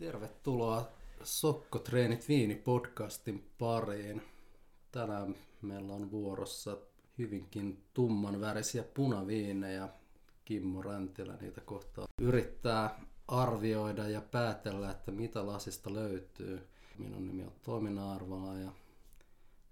Tervetuloa 0.00 0.88
Sokkotreenit 1.22 2.28
Viini-podcastin 2.28 3.44
pariin. 3.58 4.22
Tänään 4.92 5.34
meillä 5.62 5.92
on 5.92 6.10
vuorossa 6.10 6.76
hyvinkin 7.18 7.84
tumman 7.94 8.40
värisiä 8.40 8.82
punaviinejä. 8.82 9.88
Kimmo 10.44 10.82
Räntilä 10.82 11.36
niitä 11.40 11.60
kohtaa 11.60 12.06
yrittää 12.20 13.00
arvioida 13.28 14.08
ja 14.08 14.20
päätellä, 14.20 14.90
että 14.90 15.10
mitä 15.12 15.46
lasista 15.46 15.94
löytyy. 15.94 16.68
Minun 16.98 17.26
nimi 17.26 17.42
on 17.42 17.52
Toimina 17.62 18.12
Arvola 18.12 18.54
ja 18.54 18.72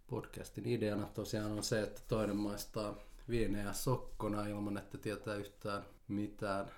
podcastin 0.07 0.67
ideana 0.67 1.07
tosiaan 1.07 1.53
on 1.53 1.63
se, 1.63 1.83
että 1.83 2.01
toinen 2.09 2.37
maistaa 2.37 2.95
viinejä 3.29 3.73
sokkona 3.73 4.47
ilman, 4.47 4.79
että 4.79 4.99
tietää 4.99 5.35
yhtään 5.35 5.83
mitään 6.09 6.71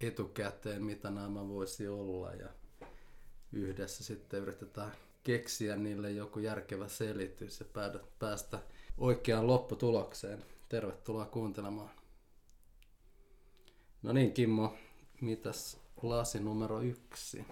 etukäteen, 0.00 0.84
mitä 0.84 1.10
nämä 1.10 1.48
voisi 1.48 1.88
olla. 1.88 2.32
Ja 2.32 2.48
yhdessä 3.52 4.04
sitten 4.04 4.42
yritetään 4.42 4.92
keksiä 5.26 5.76
niille 5.76 6.10
joku 6.10 6.38
järkevä 6.38 6.88
selitys 6.88 7.60
ja 7.60 7.66
päästä 8.18 8.58
oikeaan 8.98 9.46
lopputulokseen. 9.46 10.44
Tervetuloa 10.68 11.26
kuuntelemaan. 11.26 11.90
No 14.02 14.12
niin, 14.12 14.32
Kimmo, 14.32 14.76
mitäs 15.20 15.80
lasi 16.02 16.40
numero 16.40 16.80
yksi? 16.80 17.44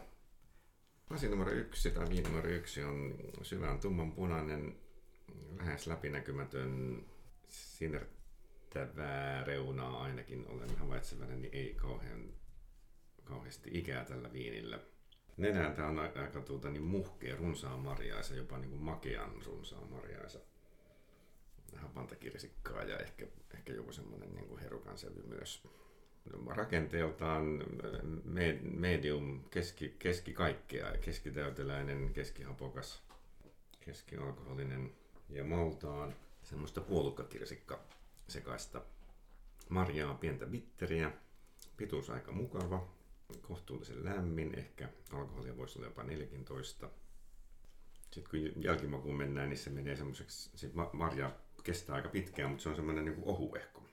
Lasi 1.10 1.28
numero 1.28 1.50
yksi 1.52 1.90
tai 1.90 2.08
viini 2.08 2.28
numero 2.28 2.48
yksi 2.48 2.82
on 2.82 3.14
syvän 3.42 3.80
tumman 3.80 4.12
punainen, 4.12 4.76
lähes 5.58 5.86
läpinäkymätön, 5.86 7.04
sinertävää 7.48 9.44
reunaa 9.44 10.02
ainakin 10.02 10.46
olen 10.48 10.76
havaitsevainen, 10.76 11.42
niin 11.42 11.54
ei 11.54 11.74
kauhean, 11.74 12.32
kauheasti 13.24 13.70
ikää 13.72 14.04
tällä 14.04 14.32
viinillä– 14.32 14.80
Nenään 15.36 15.80
on 15.80 15.98
aika 15.98 16.40
tuota, 16.40 16.70
niin 16.70 16.82
muhkea, 16.82 17.36
runsaan 17.36 17.80
marjaisa, 17.80 18.34
jopa 18.34 18.58
niin 18.58 18.70
kuin 18.70 18.82
makean 18.82 19.30
runsaan 19.46 19.90
marjaisa. 19.90 20.38
Hapantakirsikkaa 21.76 22.82
ja 22.82 22.98
ehkä, 22.98 23.26
ehkä 23.54 23.72
joku 23.72 23.92
semmoinen 23.92 24.34
niin 24.34 24.48
kuin 24.48 24.60
herukan 24.60 24.98
sävy 24.98 25.22
myös. 25.26 25.68
Rakenteeltaan 26.46 27.64
medium, 28.62 29.44
keski, 29.50 29.96
keski 29.98 30.32
kaikkea, 30.32 30.92
keskitäyteläinen, 31.00 32.12
keskihapokas, 32.12 33.02
keskialkoholinen 33.80 34.92
ja 35.28 35.44
maltaan 35.44 36.14
semmoista 36.42 36.80
puolukkakirsikka 36.80 37.80
sekaista 38.28 38.82
marjaa, 39.68 40.14
pientä 40.14 40.46
bitteriä, 40.46 41.12
pituus 41.76 42.10
aika 42.10 42.32
mukava, 42.32 42.88
kohtuullisen 43.42 44.04
lämmin, 44.04 44.58
ehkä 44.58 44.88
alkoholia 45.12 45.56
voisi 45.56 45.78
olla 45.78 45.88
jopa 45.88 46.02
14. 46.02 46.90
Sitten 48.10 48.30
kun 48.30 48.64
jälkimakuun 48.64 49.16
mennään, 49.16 49.48
niin 49.48 49.58
se 49.58 49.70
menee 49.70 49.96
semmoiseksi, 49.96 50.50
sit 50.54 50.72
marja 50.92 51.32
kestää 51.64 51.96
aika 51.96 52.08
pitkään, 52.08 52.50
mutta 52.50 52.62
se 52.62 52.68
on 52.68 52.76
semmoinen 52.76 53.04
niin 53.04 53.22
ohuehko. 53.22 53.84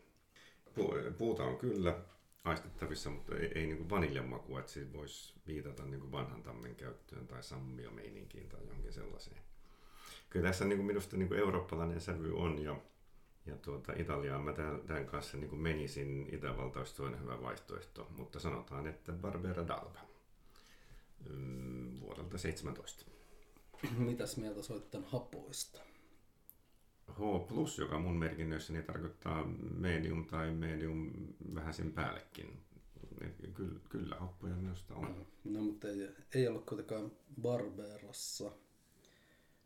Puuta 1.17 1.43
on 1.43 1.57
kyllä 1.57 1.99
aistettavissa, 2.43 3.09
mutta 3.09 3.35
ei, 3.35 3.51
ei 3.55 3.67
niin 3.67 3.89
vaniljan 3.89 4.27
maku, 4.27 4.57
että 4.57 4.71
siitä 4.71 4.93
voisi 4.93 5.33
viitata 5.47 5.85
niin 5.85 6.11
vanhan 6.11 6.43
tammen 6.43 6.75
käyttöön 6.75 7.27
tai 7.27 7.43
sammiomeininkiin 7.43 8.49
tai 8.49 8.65
johonkin 8.65 8.93
sellaiseen. 8.93 9.41
Kyllä 10.29 10.47
tässä 10.47 10.65
niin 10.65 10.77
kuin 10.77 10.87
minusta 10.87 11.17
niin 11.17 11.27
kuin 11.27 11.39
eurooppalainen 11.39 12.01
sävy 12.01 12.33
on 12.35 12.59
ja 12.59 12.81
ja 13.45 13.55
tuota, 13.57 13.93
Italiaan 13.93 14.43
mä 14.43 14.53
tämän, 14.53 14.81
tämän 14.81 15.05
kanssa 15.05 15.37
niin 15.37 15.49
kuin 15.49 15.61
menisin. 15.61 16.29
Itävalta 16.31 16.79
olisi 16.79 16.95
toinen 16.95 17.21
hyvä 17.21 17.41
vaihtoehto, 17.41 18.07
mutta 18.17 18.39
sanotaan, 18.39 18.87
että 18.87 19.11
Barbera 19.11 19.67
Dalba 19.67 19.99
mm, 21.29 21.99
vuodelta 22.01 22.37
17. 22.37 23.05
Mitäs 23.97 24.37
mieltä 24.37 24.61
soit 24.61 24.91
tämän 24.91 25.07
hapoista? 25.07 25.79
H+, 27.11 27.19
joka 27.77 27.99
mun 27.99 28.17
merkinnöissäni 28.17 28.83
tarkoittaa 28.83 29.45
medium 29.77 30.25
tai 30.25 30.51
medium 30.51 31.11
vähän 31.55 31.73
sen 31.73 31.91
päällekin. 31.91 32.59
Kyllä, 33.53 33.79
kyllä 33.89 34.15
happoja 34.15 34.55
minusta 34.55 34.95
on. 34.95 35.25
No, 35.43 35.61
mutta 35.61 35.87
ei, 35.87 36.09
ei 36.35 36.47
ollut 36.47 36.65
kuitenkaan 36.65 37.11
Barberassa. 37.41 38.51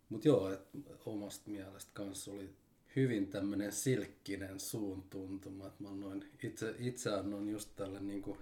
Mutta 0.09 0.27
joo, 0.27 0.53
et 0.53 0.61
omasta 1.05 1.49
mielestä 1.49 1.91
kanssa 1.93 2.31
oli 2.31 2.55
hyvin 2.95 3.27
tämmöinen 3.27 3.71
silkkinen 3.71 4.59
suun 4.59 5.03
tuntuma. 5.09 5.67
Että 5.67 5.83
mä 5.83 5.89
annoin, 5.89 6.31
itse, 6.43 6.75
itse 6.79 7.13
annoin 7.13 7.49
just 7.49 7.75
tälle 7.75 7.99
niin 7.99 8.21
kuin 8.21 8.39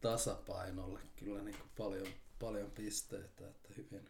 tasapainolle 0.00 1.00
kyllä 1.16 1.42
niin 1.42 1.56
kuin 1.56 1.70
paljon, 1.76 2.08
paljon 2.38 2.70
pisteitä, 2.70 3.48
että 3.48 3.68
hyvin, 3.76 4.08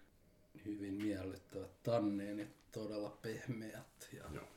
hyvin 0.65 0.95
miellyttävät 0.95 1.83
tanneenit, 1.83 2.73
todella 2.73 3.19
pehmeät. 3.23 4.09
Ja, 4.13 4.25
Joo. 4.35 4.49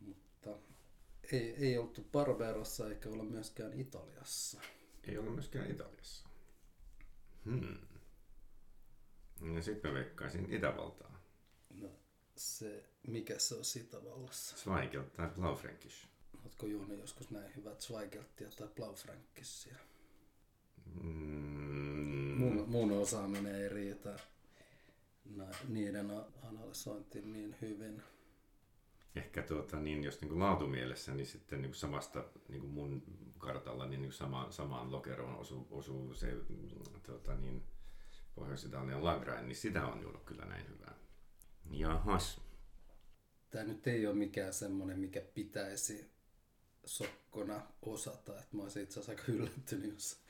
Mutta 0.00 0.58
ei, 1.32 1.54
ei 1.56 1.78
oltu 1.78 2.04
Barberossa 2.12 2.88
eikä 2.88 3.08
olla 3.08 3.24
myöskään 3.24 3.80
Italiassa. 3.80 4.60
Ei 5.04 5.18
olla 5.18 5.30
myöskään 5.30 5.70
Italiassa. 5.70 6.28
Hmm. 7.44 7.78
Ja 9.54 9.62
sitten 9.62 9.90
mä 9.90 9.98
veikkaisin 9.98 10.52
Itävaltaa. 10.52 11.22
No, 11.74 11.88
se 12.36 12.84
mikä 13.06 13.38
se 13.38 13.54
on 13.54 13.62
Itävallassa? 13.80 14.56
Zweigelt 14.56 15.12
tai 15.12 15.28
Blaufränkisch. 15.28 16.06
Oletko 16.42 16.66
Juuni 16.66 16.98
joskus 16.98 17.30
näin 17.30 17.56
hyvät 17.56 17.80
Zweigeltia 17.80 18.50
tai 18.50 18.68
Blaufränkkissiä? 18.68 19.76
Mm. 21.02 22.36
Mun, 22.38 22.64
mun 22.68 22.92
osaaminen 22.92 23.54
ei 23.54 23.68
riitä 23.68 24.16
niiden 25.68 26.10
analysointiin 26.42 27.32
niin 27.32 27.56
hyvin. 27.60 28.02
Ehkä 29.16 29.42
tuota, 29.42 29.80
niin, 29.80 30.04
jos 30.04 30.20
niin 30.20 30.38
laatumielessä, 30.38 31.14
niin 31.14 31.26
sitten 31.26 31.62
niin 31.62 31.74
samasta 31.74 32.24
niin 32.48 32.64
mun 32.64 33.02
kartalla 33.38 33.86
niin, 33.86 34.02
niin 34.02 34.12
sama, 34.12 34.46
samaan 34.50 34.92
lokeroon 34.92 35.36
osuu, 35.36 35.66
osuu 35.70 36.14
se 36.14 36.36
tuota, 37.02 37.36
niin, 37.36 37.62
Pohjois-Italian 38.34 39.04
Lagrain, 39.04 39.46
niin 39.46 39.56
sitä 39.56 39.86
on 39.86 40.02
juonut 40.02 40.24
kyllä 40.24 40.44
näin 40.44 40.68
hyvää. 40.68 40.94
Jahas, 41.70 42.40
tämä 43.50 43.64
nyt 43.64 43.86
ei 43.86 44.06
ole 44.06 44.14
mikään 44.14 44.52
semmoinen, 44.52 44.98
mikä 44.98 45.20
pitäisi 45.20 46.10
sokkona 46.84 47.62
osata. 47.82 48.32
Että 48.32 48.56
mä 48.56 48.62
olisin 48.62 48.82
itse 48.82 49.00
asiassa 49.00 49.12
aika 49.12 49.32
yllättynyt, 49.32 49.94
jos 49.94 50.20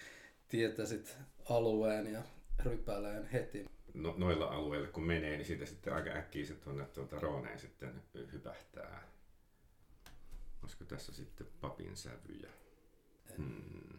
tietäisit 0.49 1.17
alueen 1.49 2.13
ja 2.13 2.23
rypäleen 2.59 3.27
heti. 3.27 3.65
No, 3.95 4.15
noilla 4.17 4.47
alueilla 4.47 4.89
kun 4.89 5.05
menee, 5.07 5.37
niin 5.37 5.47
siitä 5.47 5.67
sitten 5.67 5.95
aika 5.95 6.11
äkkiä 6.11 6.47
se 6.47 6.55
tuonne 6.55 6.87
tuota 6.87 7.19
Rooneen 7.19 7.59
sitten 7.59 8.03
hypähtää. 8.33 9.09
Olisiko 10.63 10.85
tässä 10.85 11.13
sitten 11.13 11.47
papin 11.61 11.97
sävyjä? 11.97 12.51
Hmm. 13.37 13.99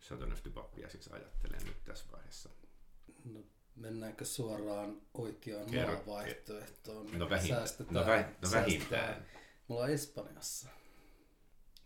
Chateauneuf 0.00 0.42
pappia 0.54 0.88
siis 0.88 1.08
ajattelen 1.08 1.60
nyt 1.66 1.84
tässä 1.84 2.06
vaiheessa. 2.12 2.50
No, 3.24 3.40
Mennäänkö 3.76 4.24
suoraan 4.24 5.02
oikeaan 5.14 5.70
Kerro, 5.70 6.02
vaihtoehtoon? 6.06 7.18
No, 7.18 7.30
vähin, 7.30 7.54
no, 7.90 8.06
väh, 8.06 8.26
no 8.42 8.50
vähintään. 8.52 9.26
Mulla 9.68 9.84
on 9.84 9.90
Espanjassa. 9.90 10.68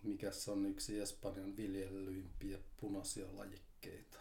Mikä 0.02 0.30
on 0.48 0.66
yksi 0.66 1.00
Espanjan 1.00 1.56
viljelyimpiä 1.56 2.58
punaisia 2.76 3.26
lajikkeita? 3.36 4.18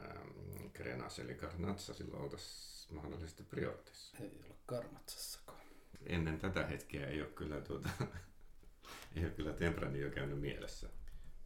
Ähm, 0.00 0.66
Grenas 0.74 1.18
eli 1.18 1.34
Garnatsa 1.34 1.94
silloin 1.94 2.22
oltaisiin 2.22 2.94
mahdollisesti 2.94 3.42
prioriteissa. 3.42 4.16
Ei 4.20 4.40
ole 4.46 4.56
Garnatsassakaan. 4.66 5.60
Ennen 6.06 6.38
tätä 6.38 6.66
hetkeä 6.66 7.06
ei 7.06 7.20
ole 7.20 7.30
kyllä, 7.30 7.60
tuota, 7.60 7.88
ei 9.16 9.24
ole 9.24 9.32
kyllä 9.32 9.52
Tempranillo 9.52 10.10
käynyt 10.10 10.40
mielessä. 10.40 10.88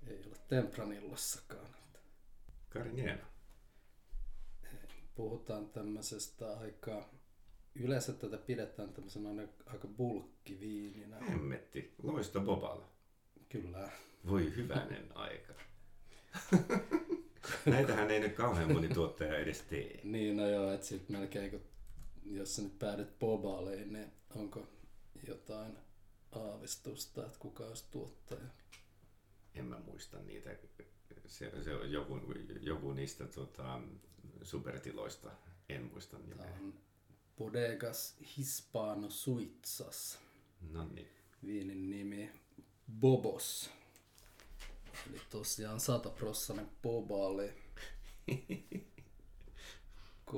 Ei 0.06 0.22
ole 0.26 0.36
Tempranillossakaan. 0.48 1.76
Cariniena 2.70 3.35
puhutaan 5.16 5.68
tämmöisestä 5.68 6.59
aika, 6.59 7.10
yleensä 7.74 8.13
tätä 8.13 8.36
pidetään 8.36 8.92
tämmöisenä 8.92 9.48
aika 9.66 9.89
bulkkiviininä. 9.89 11.16
Hemmetti, 11.18 11.95
loista 12.03 12.41
bobala. 12.41 12.89
Kyllä. 13.48 13.91
Voi 14.28 14.57
hyvänen 14.57 15.16
aika. 15.16 15.53
Näitähän 17.66 18.10
ei 18.10 18.21
nyt 18.21 18.34
kauhean 18.34 18.72
moni 18.72 18.89
tuottaja 18.89 19.39
edes 19.39 19.63
tee. 19.63 20.01
niin, 20.04 20.36
no 20.36 20.48
joo, 20.48 20.72
että 20.72 20.86
sitten 20.86 21.16
melkein 21.16 21.51
kun, 21.51 21.60
jos 22.24 22.57
sä 22.57 22.62
nyt 22.62 22.78
päädyt 22.78 23.19
bobaleen, 23.19 23.92
niin 23.92 24.12
onko 24.34 24.66
jotain 25.28 25.78
aavistusta, 26.33 27.27
että 27.27 27.39
kuka 27.39 27.65
olisi 27.65 27.84
tuottaja? 27.91 28.48
En 29.54 29.65
mä 29.65 29.78
muista 29.86 30.19
niitä. 30.19 30.51
Se, 31.26 31.64
se 31.64 31.74
on 31.74 31.92
joku, 31.92 32.20
joku 32.60 32.92
niistä 32.92 33.26
tota, 33.26 33.80
supertiloista, 34.42 35.30
en 35.68 35.90
muista 35.92 36.18
nimeä. 36.18 36.46
Tämä 36.46 36.58
on 36.60 36.74
Bodegas 37.38 38.16
Hispano 38.36 39.10
Suitsas. 39.10 40.18
No 40.70 40.84
niin. 40.84 41.08
Viinin 41.44 41.90
nimi 41.90 42.30
Bobos. 43.00 43.70
Eli 45.10 45.20
tosiaan 45.30 45.80
sataprossainen 45.80 46.70
bobaali. 46.82 47.52
17,5 50.30 50.34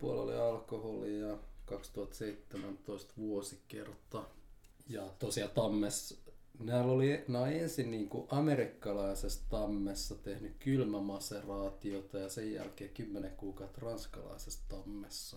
oli 0.00 0.36
alkoholi 0.36 1.20
ja 1.20 1.38
2017 1.64 3.12
vuosikerta. 3.16 4.24
Ja 4.88 5.02
tosiaan 5.18 5.50
Tammessa, 5.50 6.14
näillä 6.58 6.92
oli, 6.92 7.24
nämä 7.28 7.44
on 7.44 7.52
ensin 7.52 7.90
niin 7.90 8.08
kuin 8.08 8.28
amerikkalaisessa 8.30 9.48
Tammessa 9.48 10.14
tehnyt 10.14 10.56
kylmämaseraatiota 10.58 12.18
ja 12.18 12.28
sen 12.28 12.52
jälkeen 12.52 12.90
10 12.90 13.30
kuukautta 13.30 13.80
ranskalaisessa 13.80 14.68
Tammessa. 14.68 15.36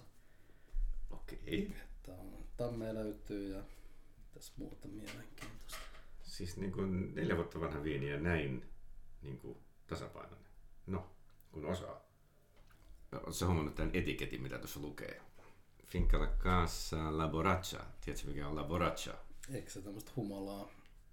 Okei. 1.12 1.74
Että 1.82 2.16
tamme 2.58 2.94
löytyy 2.94 3.56
ja 3.56 3.64
tässä 4.34 4.54
muuta 4.58 4.88
mielenkiintoista. 4.88 5.78
Siis 6.24 6.58
niin 6.58 6.72
kuin 6.72 7.16
neljä 7.16 7.36
vuotta 7.36 7.60
vanha 7.60 7.84
viini 7.84 8.10
ja 8.10 8.20
näin 8.20 8.70
niin 9.22 9.38
kuin 9.38 9.58
tasapainoinen. 9.88 10.52
No, 10.88 11.12
kun 11.52 11.66
osaa. 11.66 12.02
Oletko 13.12 13.46
huomannut 13.46 13.76
tämän 13.76 13.92
etiketin, 13.94 14.42
mitä 14.42 14.58
tuossa 14.58 14.80
lukee? 14.80 15.22
Finca 15.86 16.20
la 16.20 16.28
Casa 16.28 17.18
La 17.18 17.28
Borracha. 17.28 17.86
Tiedätkö 18.02 18.28
mikä 18.28 18.48
on 18.48 18.56
La 18.56 18.64
Borracha? 18.64 19.14
Eikö 19.54 19.70
se 19.70 19.82
tämmöistä 19.82 20.12
humalaa? 20.16 20.70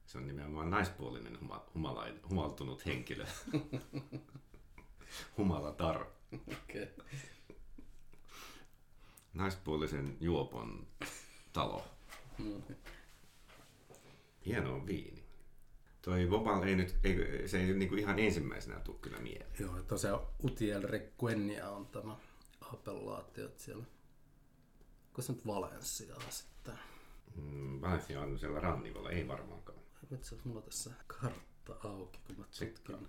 Se 0.09 0.19
on 0.19 0.27
nimenomaan 0.27 0.71
naispuolinen 0.71 1.41
huma, 1.41 1.65
humalain, 1.75 2.21
humaltunut 2.29 2.87
henkilö. 2.87 3.27
Humalatar. 5.37 6.07
Okay. 6.35 6.87
Naispuolisen 9.35 10.17
juopon 10.21 10.87
talo. 11.53 11.85
No 12.39 12.45
niin. 12.45 12.77
Hieno 14.47 14.87
viini. 14.87 15.25
Toi 16.03 16.31
Vobal 16.31 16.63
ei 16.63 16.77
nyt, 16.77 16.97
ei, 17.05 17.49
se 17.49 17.61
ei 17.61 17.75
niinku 17.75 17.95
ihan 17.95 18.19
ensimmäisenä 18.19 18.81
tule 18.81 18.97
kyllä 19.01 19.19
mieleen. 19.19 19.51
Joo, 19.59 19.83
tosiaan 19.83 20.21
Utiel 20.45 20.83
Requenia 20.83 21.71
on 21.71 21.87
tämä 21.87 22.17
appellaatio 22.61 23.51
siellä. 23.57 23.85
Onko 25.07 25.23
se 25.23 25.33
nyt 25.33 25.47
Valenciaa 25.47 26.31
sitten? 26.31 26.79
Mm, 27.37 27.81
Valencia 27.81 28.21
on 28.21 28.39
siellä 28.39 28.61
rannikolla, 28.61 29.11
ei 29.11 29.29
varmaankaan. 29.29 29.78
Asiassa 30.05 30.37
mulla 30.45 30.59
on 30.59 30.65
tässä 30.65 30.91
kartta 31.07 31.77
auki, 31.89 32.21
kun 32.27 32.39
mä 32.39 32.45
tutkin. 32.59 33.09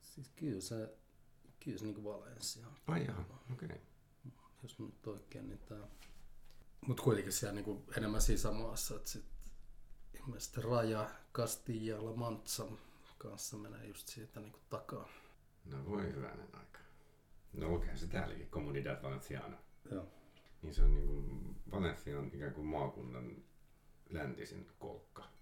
Siis 0.00 0.28
kyllä 0.36 0.60
se, 0.60 0.98
kyllä 1.60 1.78
se 1.78 1.84
niinku 1.84 2.04
Valencia 2.04 2.66
on. 2.66 2.76
Ai 2.86 3.06
jaha, 3.06 3.24
okei. 3.52 3.68
Okay. 3.68 3.78
jos 4.62 4.78
mä 4.78 4.86
nyt 4.86 5.06
oikein, 5.06 5.48
niin 5.48 5.58
tää... 5.58 5.88
Mut 6.86 7.00
kuitenkin 7.00 7.32
siellä 7.32 7.54
niinku 7.54 7.84
enemmän 7.96 8.22
sisämaassa, 8.22 8.96
että 8.96 9.10
sit 9.10 9.24
ilmeisesti 10.14 10.60
raja 10.60 11.10
Castilla 11.34 12.16
Mantsan 12.16 12.78
kanssa 13.18 13.56
menee 13.56 13.86
just 13.86 14.08
siitä 14.08 14.40
niinku 14.40 14.58
takaa. 14.70 15.08
No 15.64 15.86
voi 15.86 16.12
hyvänen 16.12 16.54
aika. 16.54 16.78
No 17.52 17.68
lukeehan 17.68 17.98
se 17.98 18.06
täälläkin, 18.06 18.50
Comunidad 18.50 19.02
Valenciana. 19.02 19.56
Joo. 19.90 20.06
Niin 20.62 20.74
se 20.74 20.82
on 20.82 20.94
niinku, 20.94 21.24
Valencia 21.70 22.18
on 22.18 22.30
ikään 22.34 22.54
kuin 22.54 22.66
maakunnan 22.66 23.44
läntisin 24.10 24.66
kolkka. 24.78 25.37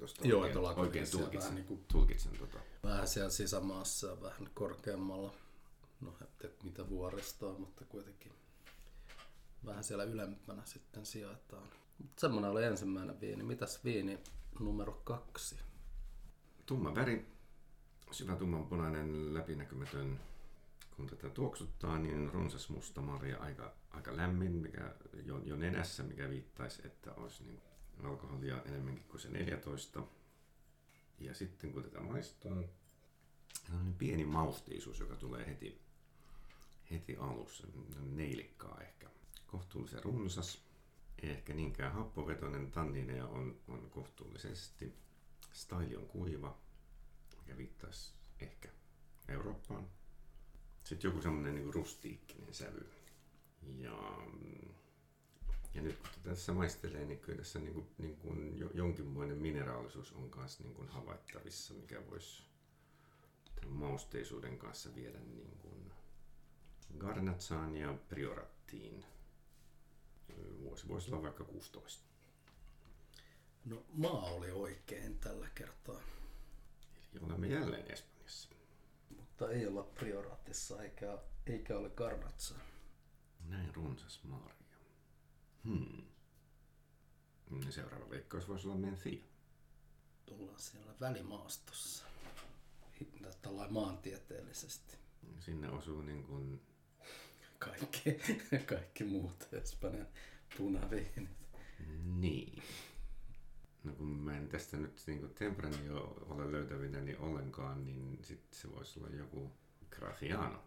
Tosta 0.00 0.28
Joo, 0.28 0.40
oikein, 0.40 0.50
että 0.50 0.58
ollaan 0.58 0.78
oikein 0.78 1.10
tulkitsen, 1.10 1.40
vähän 1.40 1.54
niinku- 1.54 1.84
tulkitsen 1.92 2.32
tota. 2.38 2.58
Vähän 2.82 3.08
siellä 3.08 3.30
sisämaassa 3.30 4.06
ja 4.06 4.20
vähän 4.20 4.50
korkeammalla. 4.54 5.34
No 6.00 6.14
ette 6.20 6.50
mitä 6.62 6.88
vuoristoa, 6.88 7.58
mutta 7.58 7.84
kuitenkin 7.84 8.32
vähän 9.66 9.84
siellä 9.84 10.04
ylempänä 10.04 10.62
sitten 10.64 11.06
sijoittaa. 11.06 11.66
Mutta 11.98 12.20
semmoinen 12.20 12.50
oli 12.50 12.64
ensimmäinen 12.64 13.20
viini. 13.20 13.42
Mitäs 13.42 13.84
viini 13.84 14.18
numero 14.60 14.92
kaksi? 15.04 15.56
Tumma 16.66 16.94
väri, 16.94 17.26
syvä 18.10 18.36
tummanpunainen, 18.36 19.34
läpinäkymätön. 19.34 20.20
Kun 20.96 21.06
tätä 21.06 21.30
tuoksuttaa, 21.30 21.98
niin 21.98 22.30
runsas 22.32 22.68
musta 22.68 23.00
marja, 23.00 23.38
aika, 23.38 23.72
aika 23.90 24.16
lämmin, 24.16 24.52
mikä 24.52 24.94
jo, 25.24 25.40
jo 25.44 25.56
nenässä, 25.56 26.02
mikä 26.02 26.30
viittaisi, 26.30 26.86
että 26.86 27.12
olisi 27.12 27.44
niin 27.44 27.60
alkoholia 28.02 28.62
enemmänkin 28.62 29.04
kuin 29.08 29.20
se 29.20 29.28
14. 29.28 30.02
Ja 31.18 31.34
sitten 31.34 31.72
kun 31.72 31.82
tätä 31.82 32.00
maistaa, 32.00 32.52
on 33.72 33.84
niin 33.84 33.94
pieni 33.94 34.24
maustiisuus, 34.24 35.00
joka 35.00 35.16
tulee 35.16 35.46
heti, 35.46 35.80
heti 36.90 37.16
alussa, 37.16 37.66
neilikkaa 38.00 38.80
ehkä. 38.80 39.10
Kohtuullisen 39.46 40.04
runsas, 40.04 40.58
ei 41.22 41.30
ehkä 41.30 41.54
niinkään 41.54 41.92
happovetoinen, 41.92 42.70
tannineja 42.70 43.26
on, 43.26 43.60
on 43.68 43.90
kohtuullisesti. 43.90 44.94
Style 45.52 45.98
on 45.98 46.06
kuiva, 46.06 46.58
mikä 47.38 47.56
viittaisi 47.56 48.12
ehkä 48.40 48.68
Eurooppaan. 49.28 49.88
Sitten 50.84 51.08
joku 51.08 51.22
semmoinen 51.22 51.54
niin 51.54 51.74
rustiikkinen 51.74 52.54
sävy. 52.54 52.90
Ja, 53.78 53.98
ja 55.74 55.82
nyt 55.82 55.96
kun 55.98 56.08
tässä 56.22 56.52
maistelee, 56.52 57.04
niin 57.04 57.18
kyllä 57.20 57.38
tässä 57.38 57.58
niin 57.58 57.74
kuin, 57.74 57.86
niin 57.98 58.16
kuin 58.16 58.58
jo- 58.58 58.70
jonkinmoinen 58.74 59.38
mineraalisuus 59.38 60.12
on 60.12 60.30
kanssa 60.30 60.62
niin 60.62 60.74
kuin 60.74 60.88
havaittavissa, 60.88 61.74
mikä 61.74 62.06
voisi 62.10 62.42
mausteisuuden 63.68 64.58
kanssa 64.58 64.94
viedä 64.94 65.18
niin 65.18 65.58
kuin 65.58 65.92
Garnatsaan 66.98 67.76
ja 67.76 67.94
Priorattiin. 68.08 69.04
Vuosi 70.58 70.88
voisi 70.88 71.10
olla 71.10 71.22
vaikka 71.22 71.44
16. 71.44 72.04
No 73.64 73.82
maa 73.92 74.22
oli 74.30 74.50
oikein 74.50 75.18
tällä 75.18 75.48
kertaa, 75.54 76.00
Eli 77.12 77.20
olemme 77.22 77.46
jälleen 77.48 77.90
Espanjassa. 77.92 78.48
mutta 79.16 79.50
ei 79.50 79.66
olla 79.66 79.82
prioraatissa 79.82 80.82
eikä, 80.82 81.18
eikä 81.46 81.78
ole 81.78 81.90
Garnatsa. 81.90 82.54
Näin 83.48 83.74
runsas 83.74 84.20
Maria. 84.24 84.63
Hmm. 85.64 86.02
Mm, 87.50 87.70
Seuraava 87.70 88.10
veikkaus 88.10 88.48
voisi 88.48 88.68
olla 88.68 88.76
Mencia. 88.78 89.22
Tullaan 90.26 90.60
siellä 90.60 90.94
välimaastossa. 91.00 92.04
Tällä 93.42 93.68
maantieteellisesti. 93.70 94.96
Sinne 95.40 95.70
osuu 95.70 96.02
niin 96.02 96.24
kuin, 96.24 96.60
Kaikki, 97.58 98.18
kaikki 98.66 99.04
muut 99.04 99.48
Espanjan 99.52 100.06
punaviinit. 100.58 101.30
niin. 102.04 102.62
No 103.84 103.92
kun 103.92 104.06
mä 104.06 104.36
en 104.36 104.48
tästä 104.48 104.76
nyt 104.76 105.02
niin 105.06 105.20
kuin 105.20 105.34
Tempranillo 105.34 106.24
ole 106.26 106.52
löytävinä 106.52 107.00
niin 107.00 107.18
ollenkaan, 107.18 107.86
niin 107.86 108.18
sitten 108.22 108.58
se 108.60 108.72
voisi 108.72 109.00
olla 109.00 109.08
joku 109.08 109.52
Grafiano. 109.90 110.62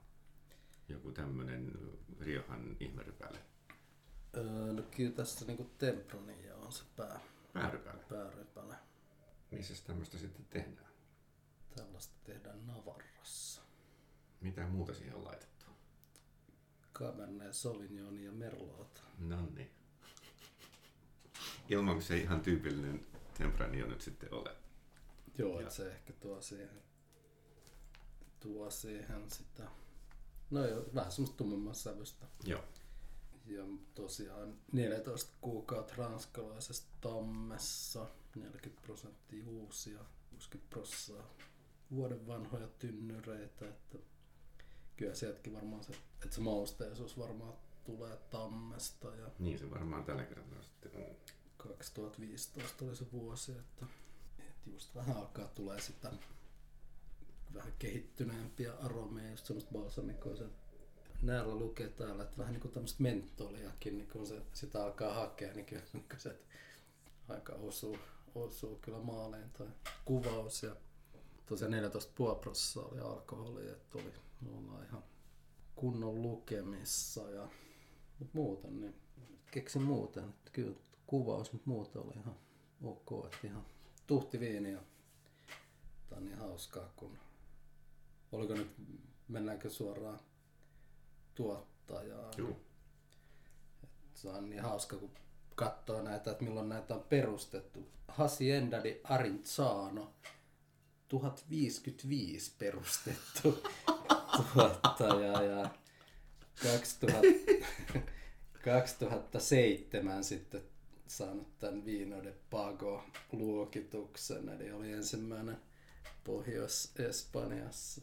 Joku 0.90 1.12
tämmönen 1.12 1.72
Riohan 2.20 2.78
ihmerypäle. 2.80 3.40
Öö, 4.38 4.74
no 4.74 4.82
kyllä 4.96 5.12
tässä 5.12 5.46
niinku 5.46 5.72
Tempranilla 5.78 6.56
on 6.56 6.72
se 6.72 6.84
pää, 6.96 7.20
Päärypäle. 7.54 8.04
päärypäle. 8.10 8.76
Missä 9.52 9.86
tämmöistä 9.88 10.18
sitten 10.18 10.46
tehdään? 10.46 10.88
Tällaista 11.76 12.16
tehdään 12.24 12.68
Navarrassa. 12.68 13.62
Mitä 14.42 14.68
muuta 14.68 14.94
siihen 14.94 15.16
on 15.16 15.24
laitettu? 15.26 15.66
Cabernet 16.94 17.54
Sauvignon 17.54 18.18
ja 18.18 18.32
Merlot. 18.32 19.04
No 19.18 19.46
niin. 19.56 19.72
Ilman 21.70 22.02
se 22.02 22.18
ihan 22.18 22.42
tyypillinen 22.42 23.06
Tempranillo 23.38 23.90
nyt 23.90 24.02
sitten 24.02 24.34
ole. 24.34 24.56
Joo, 25.38 25.62
Ja- 25.62 25.70
se 25.70 25.92
ehkä 25.92 26.14
tuo 26.14 26.42
siihen, 26.42 26.82
tuo 28.40 28.72
siihen 28.72 29.32
sitä, 29.32 29.68
no 30.52 30.66
joo, 30.68 30.86
vähän 30.96 31.12
semmoista 31.12 31.38
tummemman 31.38 31.76
sävystä. 31.76 32.26
Joo. 32.44 32.64
Ja 33.48 33.64
tosiaan 33.96 34.58
14 34.72 35.32
kuukautta 35.42 35.94
ranskalaisessa 35.98 36.84
tammessa, 37.02 38.08
40 38.36 38.82
prosenttia 38.86 39.48
uusia, 39.48 40.00
60 40.30 40.70
prosenttia 40.70 41.24
vuoden 41.92 42.28
vanhoja 42.28 42.68
tynnyreitä, 42.68 43.70
että 43.70 43.98
kyllä 44.98 45.16
sieltäkin 45.16 45.54
varmaan 45.54 45.84
se, 45.84 45.94
että 46.24 46.36
se 46.36 46.42
mausteisuus 46.42 47.18
varmaan 47.18 47.54
tulee 47.86 48.18
tammesta 48.18 49.16
ja 49.16 49.32
Niin 49.40 49.60
se 49.60 49.72
varmaan 49.72 50.04
tällä 50.06 50.24
kertaa 50.24 50.62
sitten 50.62 50.92
on. 50.96 51.16
2015 51.58 52.86
oli 52.86 52.96
se 52.96 53.12
vuosi, 53.12 53.52
että, 53.52 53.86
että 54.40 54.70
just 54.70 54.96
vähän 54.96 55.18
alkaa 55.18 55.48
tulee 55.48 55.82
sitä 55.82 56.12
vähän 57.54 57.74
kehittyneempiä 57.80 58.74
aromeja, 58.74 59.32
just 59.32 59.46
semmoista 59.46 59.72
balsamikoa. 59.72 60.36
Näillä 61.22 61.56
lukee 61.56 61.90
täällä, 61.90 62.24
että 62.24 62.38
vähän 62.38 62.54
niin 62.54 62.62
kuin 62.62 62.72
tämmöistä 62.72 63.04
mentoliakin, 63.04 63.98
niin 63.98 64.10
kun 64.10 64.28
se 64.28 64.42
sitä 64.54 64.84
alkaa 64.84 65.14
hakea, 65.14 65.54
niin 65.54 65.66
kyllä 65.66 65.84
niin 65.94 66.06
se 66.18 66.40
aika 67.30 67.54
osuu, 67.54 67.98
osuu 68.36 68.76
kyllä 68.76 69.00
maaliin 69.00 69.50
toi 69.58 69.68
kuvaus. 70.06 70.64
Ja 70.64 70.76
tosiaan 71.46 71.74
14,5 71.74 72.40
prosenttia 72.42 72.92
oli 72.92 73.00
alkoholi, 73.00 73.70
että 73.70 73.98
oli, 73.98 74.14
me 74.42 74.58
ollaan 74.58 74.86
ihan 74.86 75.04
kunnon 75.76 76.22
lukemissa 76.22 77.30
ja 77.30 77.50
mutta 78.20 78.38
muuten 78.38 78.82
niin 78.82 78.96
keksin 79.52 79.82
muuten, 79.82 80.30
että 80.30 80.52
kyllä 80.52 80.76
kuvaus, 81.08 81.54
mutta 81.54 81.70
muuten 81.70 82.02
oli 82.02 82.14
ihan 82.14 82.36
ok, 82.84 83.26
että 83.26 83.48
ihan 83.48 83.66
tuhti 84.08 84.40
viini 84.40 84.72
ja 84.72 84.82
tää 86.10 86.18
on 86.18 86.26
niin 86.26 86.38
hauskaa, 86.38 86.94
kun 86.96 87.18
oliko 88.32 88.54
nyt, 88.54 88.72
mennäänkö 89.28 89.70
suoraan 89.70 90.20
tuottajaan? 91.38 92.34
Juu. 92.38 92.60
Se 94.14 94.30
on 94.30 94.50
niin 94.50 94.62
hauska, 94.62 94.98
kun 94.98 95.12
katsoo 95.56 96.02
näitä, 96.02 96.32
että 96.32 96.44
milloin 96.44 96.70
näitä 96.70 96.96
on 96.96 97.04
perustettu. 97.10 97.88
Hacienda 98.08 98.84
di 98.84 99.02
Arinzano, 99.04 100.14
1055 101.08 102.52
perustettu. 102.60 103.64
Tuottaja 104.54 105.44
ja 105.44 105.70
2000, 106.64 107.28
2007 108.64 110.24
sitten 110.34 110.64
saanut 111.08 111.60
tämän 111.60 111.86
Vino 111.86 112.24
de 112.24 112.34
Pago-luokituksen, 112.50 114.50
eli 114.50 114.72
oli 114.72 114.92
ensimmäinen 114.92 115.58
Pohjois-Espanjassa 116.24 118.02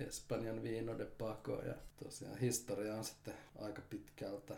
Espanjan 0.00 0.62
Vino 0.62 0.98
de 0.98 1.04
Pago 1.04 1.62
ja 1.62 1.74
tosiaan 2.04 2.38
historia 2.38 2.94
on 2.94 3.04
sitten 3.04 3.34
aika 3.58 3.82
pitkältä 3.90 4.54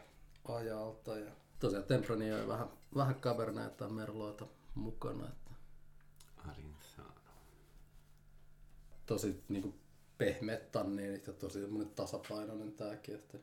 ajalta 0.49 1.19
ja 1.19 1.31
tosiaan 1.61 1.85
Tempranillo 1.85 2.43
on 2.43 2.49
vähän, 2.49 2.69
vähän 2.95 3.15
Caberneita 3.15 3.85
ja 3.85 3.91
Merloita 3.91 4.47
mukana, 4.75 5.29
että 5.29 5.51
tosi 9.07 9.45
niinku 9.49 9.75
pehmeät 10.19 10.73
tanniinit 10.73 11.27
ja 11.27 11.33
tosi 11.33 11.59
tasapainoinen 11.95 12.73
tääkin, 12.73 13.15
että 13.15 13.39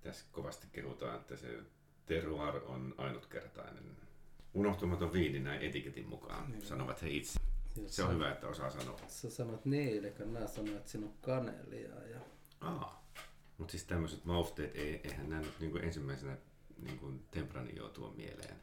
Tässä 0.00 0.24
kovasti 0.32 0.66
kehutaan, 0.72 1.20
että 1.20 1.36
se 1.36 1.58
terroir 2.06 2.56
on 2.64 2.94
ainutkertainen. 2.98 3.96
Unohtumaton 4.54 5.12
viini 5.12 5.40
näin 5.40 5.62
etiketin 5.62 6.08
mukaan, 6.08 6.50
Niin. 6.50 6.66
sanovat 6.66 7.02
he 7.02 7.08
itse. 7.10 7.40
Jos 7.76 7.96
Se 7.96 8.02
on 8.02 8.14
hyvä, 8.14 8.32
että 8.32 8.48
osaa 8.48 8.70
sanoa. 8.70 8.98
Sä 9.08 9.30
sanot 9.30 9.64
niin, 9.64 9.98
eli 9.98 10.12
nää 10.24 10.46
sanoo, 10.46 10.76
että 10.76 10.90
siinä 10.90 11.06
on 11.06 11.14
kanelia 11.20 12.06
ja 12.06 12.20
Aa. 12.60 13.02
Mutta 13.58 13.70
siis 13.72 13.84
tämmöiset 13.84 14.24
mausteet, 14.24 14.76
ei, 14.76 15.00
eihän 15.04 15.30
nämä 15.30 15.42
nyt 15.42 15.60
niinku 15.60 15.78
ensimmäisenä 15.78 16.36
niinku 16.82 17.12
Tempranillo 17.30 17.88
tuo 17.88 18.10
mieleen. 18.10 18.56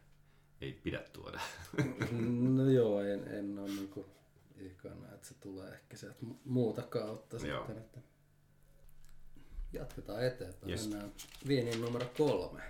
Ei 0.61 0.73
pidä 0.73 0.99
tuoda. 1.13 1.39
No 2.55 2.69
joo, 2.69 3.01
en, 3.01 3.27
en 3.27 3.59
ole 3.59 3.69
niinku 3.69 4.05
ikana, 4.59 5.13
että 5.13 5.27
se 5.27 5.33
tulee 5.33 5.73
ehkä 5.73 5.97
sieltä 5.97 6.17
mu- 6.25 6.35
muuta 6.45 6.81
kautta 6.81 7.37
Joo. 7.37 7.57
sitten. 7.65 7.77
Että 7.77 7.99
jatketaan 9.73 10.25
eteenpäin. 10.25 10.69
Yes. 10.69 10.89
Mennään 10.89 11.11
viinin 11.47 11.81
numero 11.81 12.05
kolme. 12.17 12.61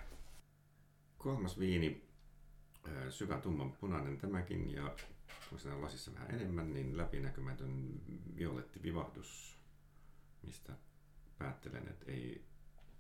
Kolmas 1.18 1.60
viini, 1.60 2.10
syvä 3.10 3.38
tumman 3.38 3.72
punainen 3.72 4.18
tämäkin 4.18 4.72
ja 4.72 4.96
kun 5.50 5.60
siinä 5.60 5.76
on 5.76 5.82
lasissa 5.82 6.14
vähän 6.14 6.32
enemmän, 6.32 6.74
niin 6.74 6.98
läpinäkymätön 6.98 8.02
violetti 8.38 8.84
vivahdus, 8.84 9.58
mistä 10.44 10.74
päättelen, 11.38 11.88
että 11.88 12.12
ei 12.12 12.46